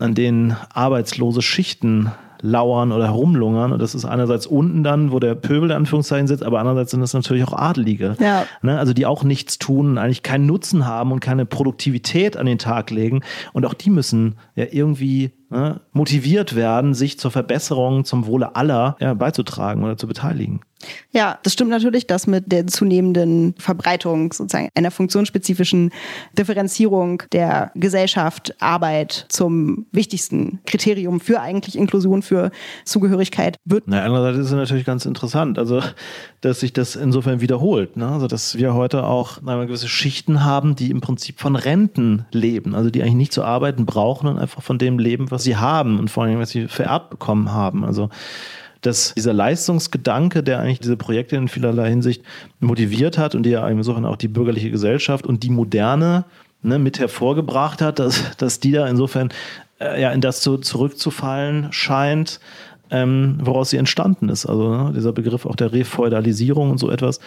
an 0.04 0.16
denen 0.16 0.58
arbeitslose 0.74 1.42
Schichten 1.42 2.12
lauern 2.42 2.92
oder 2.92 3.06
herumlungern. 3.06 3.72
Und 3.72 3.82
das 3.82 3.96
ist 3.96 4.04
einerseits 4.04 4.46
unten 4.46 4.84
dann, 4.84 5.14
wo 5.14 5.20
der 5.20 5.34
Pöbel 5.34 5.72
in 5.72 5.78
Anführungszeichen 5.78 6.28
sitzt, 6.28 6.44
aber 6.44 6.60
andererseits 6.60 6.92
sind 6.92 7.00
das 7.00 7.14
natürlich 7.14 7.46
auch 7.46 7.54
Adelige. 7.54 8.18
Ja. 8.20 8.46
Ne? 8.62 8.78
Also 8.78 8.92
die 8.94 9.06
auch 9.06 9.24
nichts 9.24 9.60
tun, 9.60 9.98
eigentlich 9.98 10.24
keinen 10.24 10.46
Nutzen 10.46 10.86
haben 10.86 11.14
und 11.14 11.22
keine 11.22 11.46
Produktivität 11.46 12.36
an 12.36 12.46
den 12.46 12.60
Tag 12.60 12.92
legen. 12.92 13.22
Und 13.54 13.66
auch 13.66 13.74
die 13.74 13.90
müssen 13.90 14.36
ja 14.56 14.66
irgendwie 14.70 15.32
ne, 15.50 15.80
motiviert 15.94 16.54
werden, 16.54 16.94
sich 16.94 17.18
zur 17.18 17.32
Verbesserung, 17.32 18.04
zum 18.04 18.28
Wohle 18.28 18.58
aller 18.58 18.98
ja, 19.00 19.14
beizutragen 19.14 19.86
oder 19.86 19.96
zu 19.96 20.06
beteiligen. 20.06 20.60
Ja, 21.12 21.40
das 21.44 21.54
stimmt 21.54 21.70
natürlich, 21.70 22.08
dass 22.08 22.28
mit 22.28 22.52
der 22.52 22.68
zunehmenden 22.68 23.56
Verbreitung 23.58 24.34
sozusagen 24.34 24.70
einer 24.76 24.92
funktionsspezifischen 24.92 25.92
Differenzierung 26.38 27.24
der 27.32 27.72
Gesellschaft 27.76 28.56
Arbeit 28.60 29.26
zum 29.30 29.86
wichtigsten 29.92 30.60
Kriterium 30.66 31.20
für 31.20 31.42
eigentlich 31.42 31.78
Inklusion, 31.78 32.22
für 32.22 32.52
Zugehörigkeit 32.86 33.58
wird. 33.66 33.84
Na, 33.88 34.04
andererseits 34.04 34.40
ist 34.40 34.46
es 34.48 34.52
natürlich 34.54 34.86
ganz 34.86 35.06
interessant, 35.06 35.60
also 35.60 35.82
dass 36.42 36.60
sich 36.60 36.74
das 36.74 36.96
insofern 36.96 37.42
wiederholt, 37.42 37.96
ne? 37.98 38.08
also 38.08 38.28
dass 38.28 38.58
wir 38.58 38.74
heute 38.74 39.04
auch 39.04 39.38
einmal 39.38 39.68
gewisse 39.68 39.88
Schichten 39.88 40.44
haben, 40.44 40.76
die 40.76 40.90
im 40.90 41.02
Prinzip 41.02 41.40
von 41.40 41.56
Renten 41.56 42.26
leben, 42.32 42.76
also 42.76 42.90
die 42.90 43.02
eigentlich 43.02 43.14
nicht 43.14 43.34
zu 43.34 43.44
arbeiten 43.44 43.86
brauchen 43.86 44.28
und 44.28 44.40
einfach 44.40 44.62
von 44.62 44.78
dem 44.78 45.00
leben, 45.00 45.32
was 45.32 45.44
sie 45.44 45.58
haben 45.58 46.00
und 46.00 46.10
vor 46.10 46.24
allem, 46.24 46.40
was 46.40 46.50
sie 46.50 46.68
vererbt 46.68 47.12
bekommen 47.12 47.52
haben. 47.52 47.86
Also 47.86 48.10
dass 48.86 49.14
dieser 49.16 49.34
Leistungsgedanke, 49.34 50.44
der 50.44 50.60
eigentlich 50.60 50.80
diese 50.80 50.98
Projekte 50.98 51.36
in 51.36 51.48
vielerlei 51.48 51.90
Hinsicht 51.90 52.24
motiviert 52.60 53.18
hat 53.18 53.34
und 53.34 53.44
die 53.44 53.52
ja 53.52 53.68
insofern 53.68 54.06
auch 54.06 54.18
die 54.18 54.28
bürgerliche 54.28 54.72
Gesellschaft 54.72 55.26
und 55.26 55.44
die 55.44 55.50
Moderne 55.50 56.26
ne, 56.62 56.80
mit 56.80 57.00
hervorgebracht 57.00 57.82
hat, 57.82 58.00
dass, 58.00 58.36
dass 58.38 58.60
die 58.60 58.72
da 58.72 58.88
insofern 58.88 59.30
äh, 59.80 60.02
ja 60.02 60.12
in 60.12 60.22
das 60.22 60.44
so 60.44 60.58
zurückzufallen 60.58 61.72
scheint, 61.72 62.40
ähm, 62.92 63.38
woraus 63.42 63.70
sie 63.70 63.78
entstanden 63.78 64.30
ist. 64.30 64.46
Also 64.46 64.70
ne, 64.70 64.94
dieser 64.94 65.14
Begriff 65.14 65.46
auch 65.46 65.56
der 65.56 65.74
Refeudalisierung 65.74 66.72
und 66.72 66.78
so 66.78 66.92
etwas 66.92 67.20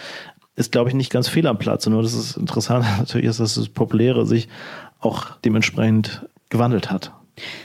ist, 0.55 0.71
glaube 0.71 0.89
ich, 0.89 0.95
nicht 0.95 1.11
ganz 1.11 1.27
fehl 1.27 1.47
am 1.47 1.57
Platz. 1.57 1.85
Nur 1.87 2.01
das 2.01 2.13
ist 2.13 2.37
interessant 2.37 2.85
natürlich 2.97 3.27
ist, 3.27 3.39
dass 3.39 3.55
das 3.55 3.69
Populäre 3.69 4.25
sich 4.25 4.47
auch 4.99 5.25
dementsprechend 5.45 6.25
gewandelt 6.49 6.91
hat. 6.91 7.11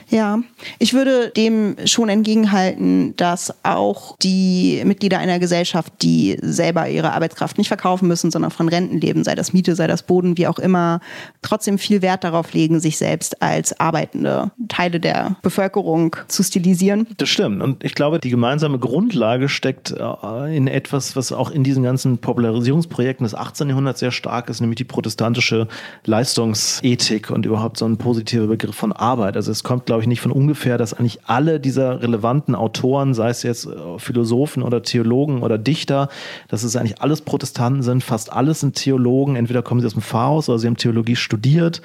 Ja, 0.09 0.39
ich 0.79 0.93
würde 0.93 1.29
dem 1.35 1.75
schon 1.85 2.09
entgegenhalten, 2.09 3.15
dass 3.15 3.53
auch 3.63 4.17
die 4.17 4.81
Mitglieder 4.85 5.19
einer 5.19 5.39
Gesellschaft, 5.39 5.93
die 6.01 6.37
selber 6.41 6.87
ihre 6.89 7.13
Arbeitskraft 7.13 7.57
nicht 7.57 7.67
verkaufen 7.67 8.07
müssen, 8.07 8.31
sondern 8.31 8.51
von 8.51 8.69
Renten 8.69 8.99
leben, 8.99 9.23
sei 9.23 9.35
das 9.35 9.53
Miete, 9.53 9.75
sei 9.75 9.87
das 9.87 10.03
Boden, 10.03 10.37
wie 10.37 10.47
auch 10.47 10.59
immer, 10.59 10.99
trotzdem 11.41 11.77
viel 11.77 12.01
Wert 12.01 12.23
darauf 12.23 12.53
legen, 12.53 12.79
sich 12.79 12.97
selbst 12.97 13.41
als 13.41 13.79
arbeitende 13.79 14.51
Teile 14.67 14.99
der 14.99 15.37
Bevölkerung 15.41 16.15
zu 16.27 16.43
stilisieren. 16.43 17.07
Das 17.17 17.29
stimmt. 17.29 17.61
Und 17.61 17.83
ich 17.83 17.95
glaube, 17.95 18.19
die 18.19 18.29
gemeinsame 18.29 18.79
Grundlage 18.79 19.49
steckt 19.49 19.91
äh, 19.91 20.55
in 20.55 20.67
etwas, 20.67 21.15
was 21.15 21.31
auch 21.31 21.49
in 21.49 21.63
diesen 21.63 21.83
ganzen 21.83 22.19
Popularisierungsprojekten 22.19 23.23
des 23.23 23.35
18. 23.35 23.69
Jahrhunderts 23.69 23.99
sehr 23.99 24.11
stark 24.11 24.49
ist, 24.49 24.61
nämlich 24.61 24.77
die 24.77 24.83
protestantische 24.83 25.67
Leistungsethik 26.05 27.31
und 27.31 27.45
überhaupt 27.45 27.77
so 27.77 27.85
ein 27.85 27.97
positiver 27.97 28.47
Begriff 28.47 28.75
von 28.75 28.91
Arbeit. 28.91 29.35
Also 29.35 29.51
es 29.51 29.62
kommt, 29.63 29.85
glaube 29.85 30.01
ich, 30.01 30.07
nicht 30.07 30.21
von 30.21 30.31
ungefähr, 30.31 30.77
dass 30.77 30.93
eigentlich 30.93 31.19
alle 31.25 31.59
dieser 31.59 32.01
relevanten 32.01 32.55
Autoren, 32.55 33.13
sei 33.13 33.29
es 33.29 33.43
jetzt 33.43 33.65
äh, 33.65 33.97
Philosophen 33.97 34.63
oder 34.63 34.83
Theologen 34.83 35.41
oder 35.41 35.57
Dichter, 35.57 36.09
dass 36.47 36.63
es 36.63 36.75
eigentlich 36.75 37.01
alles 37.01 37.21
Protestanten 37.21 37.83
sind, 37.83 38.03
fast 38.03 38.31
alles 38.31 38.59
sind 38.59 38.75
Theologen, 38.75 39.35
entweder 39.35 39.61
kommen 39.61 39.81
sie 39.81 39.87
aus 39.87 39.93
dem 39.93 40.01
Pfarrhaus 40.01 40.49
oder 40.49 40.59
sie 40.59 40.67
haben 40.67 40.77
Theologie 40.77 41.15
studiert 41.15 41.81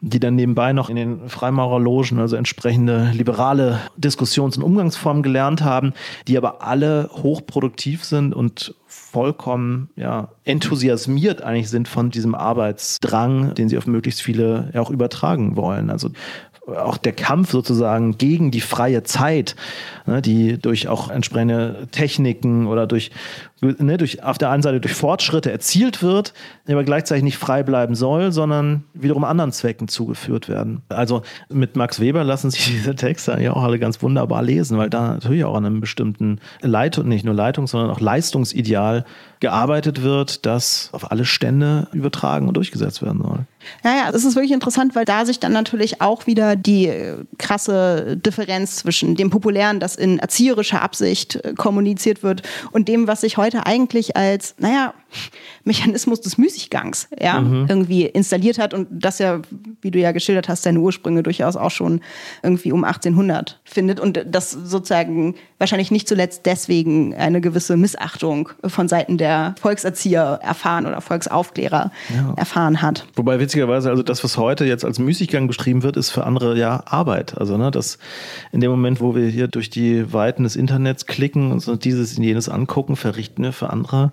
die 0.00 0.20
dann 0.20 0.34
nebenbei 0.34 0.72
noch 0.72 0.88
in 0.88 0.96
den 0.96 1.28
Freimaurerlogen, 1.28 2.18
also 2.18 2.36
entsprechende 2.36 3.10
liberale 3.12 3.80
Diskussions- 3.96 4.56
und 4.56 4.62
Umgangsformen 4.62 5.22
gelernt 5.22 5.62
haben, 5.62 5.92
die 6.26 6.38
aber 6.38 6.62
alle 6.62 7.10
hochproduktiv 7.12 8.04
sind 8.04 8.34
und 8.34 8.74
vollkommen 8.86 9.90
ja, 9.96 10.28
enthusiasmiert 10.44 11.42
eigentlich 11.42 11.68
sind 11.68 11.86
von 11.86 12.10
diesem 12.10 12.34
Arbeitsdrang, 12.34 13.54
den 13.54 13.68
sie 13.68 13.76
auf 13.76 13.86
möglichst 13.86 14.22
viele 14.22 14.70
auch 14.74 14.90
übertragen 14.90 15.56
wollen. 15.56 15.90
Also 15.90 16.10
auch 16.76 16.96
der 16.96 17.12
Kampf 17.12 17.50
sozusagen 17.50 18.18
gegen 18.18 18.50
die 18.50 18.60
freie 18.60 19.02
Zeit, 19.02 19.56
ne, 20.06 20.22
die 20.22 20.58
durch 20.58 20.88
auch 20.88 21.10
entsprechende 21.10 21.88
Techniken 21.90 22.66
oder 22.66 22.86
durch 22.86 23.10
ne, 23.60 23.96
durch, 23.98 24.22
auf 24.22 24.38
der 24.38 24.50
einen 24.50 24.62
Seite 24.62 24.80
durch 24.80 24.94
Fortschritte 24.94 25.50
erzielt 25.50 26.02
wird, 26.02 26.32
aber 26.68 26.84
gleichzeitig 26.84 27.24
nicht 27.24 27.38
frei 27.38 27.62
bleiben 27.62 27.94
soll, 27.94 28.32
sondern 28.32 28.84
wiederum 28.94 29.24
anderen 29.24 29.52
Zwecken 29.52 29.88
zugeführt 29.88 30.48
werden. 30.48 30.82
Also 30.88 31.22
mit 31.48 31.76
Max 31.76 32.00
Weber 32.00 32.24
lassen 32.24 32.50
sich 32.50 32.66
diese 32.70 32.94
Texte 32.94 33.36
ja 33.40 33.52
auch 33.52 33.62
alle 33.62 33.78
ganz 33.78 34.02
wunderbar 34.02 34.42
lesen, 34.42 34.78
weil 34.78 34.90
da 34.90 35.14
natürlich 35.14 35.44
auch 35.44 35.54
an 35.54 35.66
einem 35.66 35.80
bestimmten 35.80 36.40
Leitung, 36.60 37.08
nicht 37.08 37.24
nur 37.24 37.34
Leitung, 37.34 37.66
sondern 37.66 37.90
auch 37.90 38.00
Leistungsideal 38.00 39.04
gearbeitet 39.40 40.02
wird, 40.02 40.44
das 40.46 40.90
auf 40.92 41.10
alle 41.10 41.24
Stände 41.24 41.88
übertragen 41.92 42.46
und 42.46 42.54
durchgesetzt 42.54 43.02
werden 43.02 43.22
soll. 43.22 43.46
Ja, 43.84 43.90
ja, 43.90 44.10
es 44.12 44.24
ist 44.24 44.36
wirklich 44.36 44.52
interessant, 44.52 44.94
weil 44.94 45.04
da 45.04 45.24
sich 45.24 45.40
dann 45.40 45.52
natürlich 45.52 46.00
auch 46.00 46.26
wieder 46.26 46.56
die 46.56 46.86
äh, 46.86 47.16
krasse 47.38 48.16
Differenz 48.16 48.76
zwischen 48.76 49.16
dem 49.16 49.30
Populären, 49.30 49.80
das 49.80 49.96
in 49.96 50.18
erzieherischer 50.18 50.82
Absicht 50.82 51.36
äh, 51.36 51.54
kommuniziert 51.54 52.22
wird, 52.22 52.42
und 52.72 52.88
dem, 52.88 53.06
was 53.06 53.22
sich 53.22 53.36
heute 53.36 53.49
eigentlich 53.58 54.16
als, 54.16 54.54
naja, 54.58 54.94
Mechanismus 55.64 56.20
des 56.20 56.38
Müßiggangs 56.38 57.08
ja, 57.20 57.40
mhm. 57.40 57.66
irgendwie 57.68 58.06
installiert 58.06 58.58
hat 58.58 58.74
und 58.74 58.88
das 58.90 59.18
ja, 59.18 59.40
wie 59.82 59.90
du 59.90 59.98
ja 59.98 60.12
geschildert 60.12 60.48
hast, 60.48 60.62
seine 60.62 60.80
Ursprünge 60.80 61.22
durchaus 61.22 61.56
auch 61.56 61.70
schon 61.70 62.00
irgendwie 62.42 62.72
um 62.72 62.84
1800 62.84 63.60
findet 63.64 64.00
und 64.00 64.24
das 64.26 64.50
sozusagen 64.50 65.34
wahrscheinlich 65.58 65.90
nicht 65.90 66.08
zuletzt 66.08 66.46
deswegen 66.46 67.14
eine 67.14 67.40
gewisse 67.40 67.76
Missachtung 67.76 68.48
von 68.64 68.88
Seiten 68.88 69.18
der 69.18 69.54
Volkserzieher 69.60 70.40
erfahren 70.42 70.86
oder 70.86 71.00
Volksaufklärer 71.00 71.92
ja. 72.14 72.34
erfahren 72.36 72.80
hat. 72.80 73.06
Wobei 73.14 73.38
witzigerweise, 73.38 73.90
also 73.90 74.02
das, 74.02 74.24
was 74.24 74.38
heute 74.38 74.64
jetzt 74.64 74.84
als 74.84 74.98
Müßiggang 74.98 75.46
beschrieben 75.46 75.82
wird, 75.82 75.96
ist 75.96 76.10
für 76.10 76.24
andere 76.24 76.56
ja 76.56 76.82
Arbeit. 76.86 77.36
Also 77.38 77.56
ne, 77.56 77.70
das 77.70 77.98
in 78.52 78.60
dem 78.60 78.70
Moment, 78.70 79.00
wo 79.00 79.14
wir 79.14 79.28
hier 79.28 79.48
durch 79.48 79.68
die 79.68 80.12
Weiten 80.12 80.44
des 80.44 80.56
Internets 80.56 81.06
klicken 81.06 81.52
und 81.52 81.60
so 81.60 81.76
dieses 81.76 82.16
und 82.16 82.24
jenes 82.24 82.48
angucken, 82.48 82.96
verrichten 82.96 83.42
wir 83.42 83.52
für 83.52 83.70
andere 83.70 84.12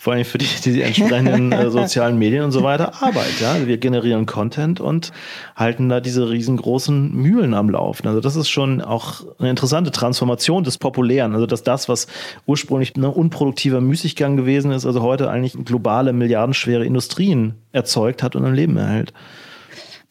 vor 0.00 0.14
allem 0.14 0.24
für 0.30 0.38
die, 0.38 0.46
die 0.64 0.82
entsprechenden 0.82 1.52
äh, 1.52 1.70
sozialen 1.70 2.18
Medien 2.18 2.44
und 2.44 2.52
so 2.52 2.62
weiter 2.62 3.02
Arbeit. 3.02 3.40
Ja? 3.40 3.66
Wir 3.66 3.78
generieren 3.78 4.26
Content 4.26 4.80
und 4.80 5.12
halten 5.56 5.88
da 5.88 6.00
diese 6.00 6.30
riesengroßen 6.30 7.12
Mühlen 7.14 7.54
am 7.54 7.68
Laufen. 7.70 8.06
Also 8.06 8.20
das 8.20 8.36
ist 8.36 8.48
schon 8.48 8.80
auch 8.80 9.22
eine 9.38 9.50
interessante 9.50 9.90
Transformation 9.90 10.64
des 10.64 10.78
Populären. 10.78 11.34
Also 11.34 11.46
dass 11.46 11.62
das, 11.62 11.88
was 11.88 12.06
ursprünglich 12.46 12.96
ein 12.96 13.04
unproduktiver 13.04 13.80
Müßiggang 13.80 14.36
gewesen 14.36 14.70
ist, 14.72 14.86
also 14.86 15.02
heute 15.02 15.30
eigentlich 15.30 15.64
globale, 15.64 16.12
milliardenschwere 16.12 16.84
Industrien 16.84 17.54
erzeugt 17.72 18.22
hat 18.22 18.36
und 18.36 18.44
am 18.44 18.54
Leben 18.54 18.76
erhält. 18.76 19.12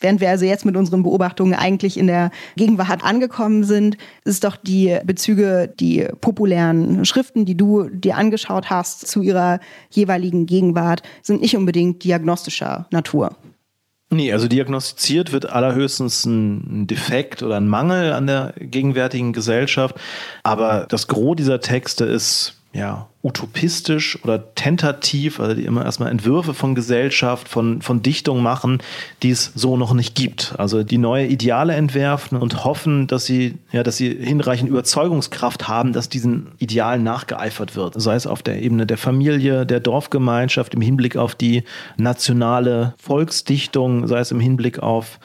Während 0.01 0.21
wir 0.21 0.29
also 0.29 0.45
jetzt 0.45 0.65
mit 0.65 0.75
unseren 0.75 1.03
Beobachtungen 1.03 1.53
eigentlich 1.53 1.97
in 1.97 2.07
der 2.07 2.31
Gegenwart 2.55 3.03
angekommen 3.03 3.63
sind, 3.63 3.97
ist 4.23 4.43
doch 4.43 4.55
die 4.55 4.97
Bezüge, 5.03 5.73
die 5.79 6.07
populären 6.21 7.05
Schriften, 7.05 7.45
die 7.45 7.55
du 7.55 7.89
dir 7.89 8.17
angeschaut 8.17 8.69
hast 8.69 9.07
zu 9.07 9.21
ihrer 9.21 9.59
jeweiligen 9.89 10.45
Gegenwart, 10.45 11.03
sind 11.21 11.41
nicht 11.41 11.55
unbedingt 11.55 12.03
diagnostischer 12.03 12.87
Natur. 12.91 13.35
Nee, 14.11 14.33
also 14.33 14.47
diagnostiziert 14.47 15.31
wird 15.31 15.47
allerhöchstens 15.47 16.25
ein 16.25 16.87
Defekt 16.87 17.43
oder 17.43 17.57
ein 17.57 17.67
Mangel 17.67 18.11
an 18.11 18.25
der 18.25 18.55
gegenwärtigen 18.57 19.33
Gesellschaft. 19.33 19.95
Aber 20.41 20.87
das 20.89 21.07
Gros 21.07 21.35
dieser 21.35 21.59
Texte 21.59 22.05
ist 22.05 22.58
ja, 22.71 23.07
utopistisch 23.23 24.23
oder 24.23 24.53
tentativ, 24.53 25.39
also 25.39 25.55
die 25.55 25.65
immer 25.65 25.83
erstmal 25.83 26.11
Entwürfe 26.11 26.53
von 26.53 26.75
Gesellschaft, 26.75 27.49
von, 27.49 27.81
von 27.81 28.03
Dichtung 28.03 28.43
machen, 28.43 28.77
die 29.23 29.31
es 29.31 29.51
so 29.55 29.75
noch 29.75 29.93
nicht 29.93 30.15
gibt. 30.15 30.53
Also 30.57 30.83
die 30.83 30.99
neue 30.99 31.25
Ideale 31.25 31.73
entwerfen 31.73 32.37
und 32.37 32.63
hoffen, 32.63 33.07
dass 33.07 33.25
sie, 33.25 33.57
ja, 33.71 33.81
dass 33.81 33.97
sie 33.97 34.09
hinreichend 34.15 34.69
Überzeugungskraft 34.69 35.67
haben, 35.67 35.93
dass 35.93 36.09
diesen 36.09 36.51
Idealen 36.59 37.03
nachgeeifert 37.03 37.75
wird. 37.75 37.99
Sei 37.99 38.13
es 38.13 38.27
auf 38.27 38.43
der 38.43 38.61
Ebene 38.61 38.85
der 38.85 38.97
Familie, 38.97 39.65
der 39.65 39.79
Dorfgemeinschaft, 39.79 40.75
im 40.75 40.81
Hinblick 40.81 41.17
auf 41.17 41.33
die 41.33 41.63
nationale 41.97 42.93
Volksdichtung, 42.97 44.07
sei 44.07 44.19
es 44.19 44.31
im 44.31 44.39
Hinblick 44.39 44.79
auf 44.79 45.19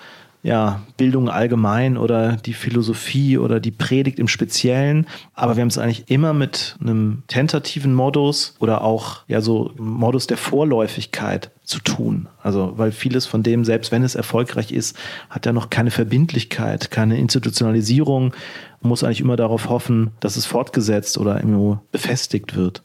ja, 0.44 0.82
Bildung 0.98 1.30
allgemein 1.30 1.96
oder 1.96 2.36
die 2.36 2.52
Philosophie 2.52 3.38
oder 3.38 3.60
die 3.60 3.70
Predigt 3.70 4.18
im 4.18 4.28
Speziellen. 4.28 5.06
Aber 5.32 5.56
wir 5.56 5.62
haben 5.62 5.68
es 5.68 5.78
eigentlich 5.78 6.10
immer 6.10 6.34
mit 6.34 6.76
einem 6.80 7.22
tentativen 7.28 7.94
Modus 7.94 8.54
oder 8.58 8.84
auch 8.84 9.22
ja 9.26 9.40
so 9.40 9.72
Modus 9.78 10.26
der 10.26 10.36
Vorläufigkeit 10.36 11.50
zu 11.64 11.80
tun. 11.80 12.28
Also, 12.42 12.74
weil 12.76 12.92
vieles 12.92 13.24
von 13.24 13.42
dem, 13.42 13.64
selbst 13.64 13.90
wenn 13.90 14.02
es 14.02 14.14
erfolgreich 14.14 14.70
ist, 14.70 14.98
hat 15.30 15.46
ja 15.46 15.54
noch 15.54 15.70
keine 15.70 15.90
Verbindlichkeit, 15.90 16.90
keine 16.90 17.18
Institutionalisierung. 17.18 18.34
Man 18.82 18.88
muss 18.90 19.02
eigentlich 19.02 19.22
immer 19.22 19.36
darauf 19.36 19.70
hoffen, 19.70 20.10
dass 20.20 20.36
es 20.36 20.44
fortgesetzt 20.44 21.16
oder 21.16 21.36
irgendwo 21.36 21.78
befestigt 21.90 22.54
wird. 22.54 22.82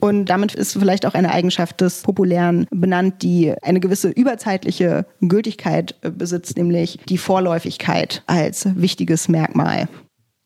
Und 0.00 0.26
damit 0.26 0.54
ist 0.54 0.72
vielleicht 0.72 1.06
auch 1.06 1.14
eine 1.14 1.30
Eigenschaft 1.30 1.80
des 1.80 2.02
Populären 2.02 2.66
benannt, 2.70 3.22
die 3.22 3.54
eine 3.62 3.80
gewisse 3.80 4.08
überzeitliche 4.08 5.06
Gültigkeit 5.20 5.94
äh, 6.02 6.10
besitzt, 6.10 6.56
nämlich 6.56 6.98
die 7.08 7.18
Vorläufigkeit 7.18 8.22
als 8.26 8.66
wichtiges 8.76 9.28
Merkmal. 9.28 9.88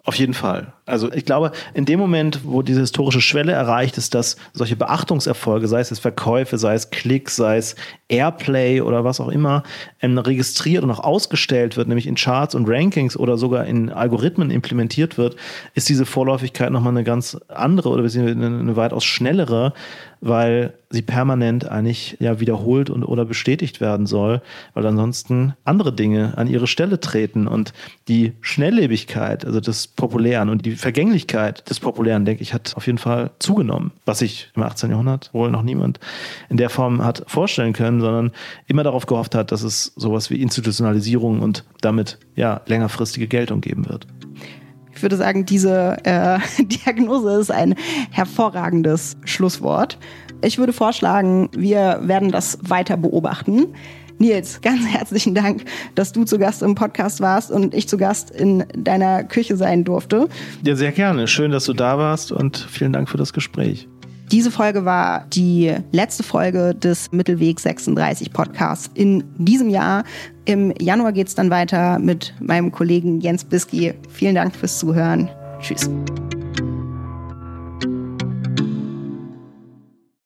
Auf 0.05 0.17
jeden 0.17 0.35
Fall. 0.35 0.75
Also 0.87 1.11
ich 1.11 1.25
glaube, 1.25 1.53
in 1.73 1.87
dem 1.87 1.99
Moment, 1.99 2.41
wo 2.45 2.61
diese 2.61 2.81
historische 2.81 3.23
Schwelle 3.23 3.53
erreicht 3.53 3.97
ist, 3.97 4.15
dass 4.15 4.37
solche 4.53 4.77
Beachtungserfolge, 4.77 5.67
sei 5.67 5.81
es 5.81 5.99
Verkäufe, 5.99 6.59
sei 6.59 6.75
es 6.75 6.91
Klicks, 6.91 7.37
sei 7.37 7.57
es 7.57 7.75
Airplay 8.09 8.83
oder 8.83 9.03
was 9.03 9.19
auch 9.19 9.29
immer, 9.29 9.63
ähm, 10.03 10.19
registriert 10.19 10.85
und 10.85 10.91
auch 10.91 11.01
ausgestellt 11.01 11.79
wird, 11.79 11.89
nämlich 11.89 12.07
in 12.07 12.17
Charts 12.17 12.55
und 12.55 12.69
Rankings 12.69 13.17
oder 13.17 13.39
sogar 13.39 13.65
in 13.65 13.89
Algorithmen 13.89 14.51
implementiert 14.51 15.17
wird, 15.17 15.37
ist 15.73 15.89
diese 15.89 16.05
Vorläufigkeit 16.05 16.71
nochmal 16.71 16.93
eine 16.93 17.05
ganz 17.05 17.39
andere 17.49 17.89
oder 17.89 18.05
eine, 18.05 18.47
eine 18.47 18.77
weitaus 18.77 19.05
schnellere, 19.05 19.73
weil 20.21 20.75
sie 20.89 21.03
permanent 21.03 21.69
eigentlich 21.69 22.17
ja 22.19 22.41
wiederholt 22.41 22.89
und 22.89 23.05
oder 23.05 23.25
bestätigt 23.25 23.81
werden 23.81 24.07
soll, 24.07 24.41
weil 24.73 24.87
ansonsten 24.87 25.55
andere 25.65 25.93
Dinge 25.93 26.33
an 26.37 26.47
ihre 26.47 26.67
Stelle 26.67 27.01
treten 27.01 27.47
und 27.47 27.73
die 28.09 28.33
Schnelllebigkeit, 28.41 29.45
also 29.45 29.61
des 29.61 29.87
Populären 29.87 30.49
und 30.49 30.65
die 30.75 30.81
Vergänglichkeit 30.81 31.71
des 31.71 31.79
Populären, 31.79 32.25
denke 32.25 32.43
ich, 32.43 32.53
hat 32.53 32.73
auf 32.77 32.87
jeden 32.87 32.99
Fall 32.99 33.31
zugenommen, 33.39 33.93
was 34.07 34.19
sich 34.19 34.51
im 34.57 34.65
18. 34.65 34.91
Jahrhundert 34.91 35.31
wohl 35.33 35.49
noch 35.51 35.63
niemand 35.63 36.01
in 36.51 36.57
der 36.57 36.69
Form 36.69 37.03
hat 37.03 37.23
vorstellen 37.29 37.73
können, 37.73 38.01
sondern 38.01 38.33
immer 38.67 38.83
darauf 38.83 39.07
gehofft 39.07 39.37
hat, 39.37 39.53
dass 39.53 39.63
es 39.63 39.93
sowas 39.95 40.31
wie 40.31 40.43
Institutionalisierung 40.43 41.41
und 41.41 41.65
damit 41.81 42.19
ja 42.35 42.61
längerfristige 42.67 43.29
Geltung 43.29 43.61
geben 43.61 43.89
wird. 43.89 44.09
Ich 44.97 45.03
würde 45.03 45.17
sagen, 45.17 45.47
diese 45.47 45.97
äh, 46.05 46.41
Diagnose 46.65 47.39
ist 47.39 47.53
ein 47.53 47.77
hervorragendes 48.11 49.17
Schlusswort. 49.25 49.97
Ich 50.43 50.59
würde 50.59 50.73
vorschlagen, 50.73 51.51
wir 51.57 52.01
werden 52.03 52.33
das 52.33 52.59
weiter 52.63 52.97
beobachten. 52.97 53.69
Nils, 54.19 54.61
ganz 54.61 54.87
herzlichen 54.87 55.35
Dank, 55.35 55.65
dass 55.95 56.13
du 56.13 56.25
zu 56.25 56.39
Gast 56.39 56.63
im 56.63 56.75
Podcast 56.75 57.21
warst 57.21 57.51
und 57.51 57.75
ich 57.75 57.89
zu 57.89 57.97
Gast 57.97 58.31
in 58.31 58.65
deiner 58.77 59.25
Küche 59.25 59.57
sein 59.57 59.85
durfte. 59.85 60.29
Ja, 60.63 60.77
sehr 60.77 60.93
gerne. 60.93 61.27
Schön, 61.27 61.51
dass 61.51 61.65
du 61.65 61.73
da 61.73 61.99
warst 61.99 62.33
und 62.33 62.57
vielen 62.57 62.93
Dank 62.93 63.09
für 63.09 63.19
das 63.19 63.33
Gespräch. 63.33 63.89
Diese 64.33 64.51
Folge 64.51 64.85
war 64.85 65.27
die 65.33 65.75
letzte 65.93 66.23
Folge 66.23 66.75
des 66.75 67.13
Mittelweg 67.13 67.61
36 67.61 68.33
Podcasts 68.33 68.91
in 68.95 69.23
diesem 69.37 69.69
Jahr. 69.69 70.05
Im 70.45 70.73
Januar 70.81 71.13
geht 71.13 71.29
es 71.29 71.35
dann 71.35 71.51
weiter 71.51 71.99
mit 71.99 72.35
meinem 72.41 72.73
Kollegen 72.73 73.21
Jens 73.21 73.45
Biski. 73.45 73.95
Vielen 74.09 74.35
Dank 74.35 74.57
fürs 74.57 74.79
Zuhören. 74.79 75.29
Tschüss. 75.61 75.91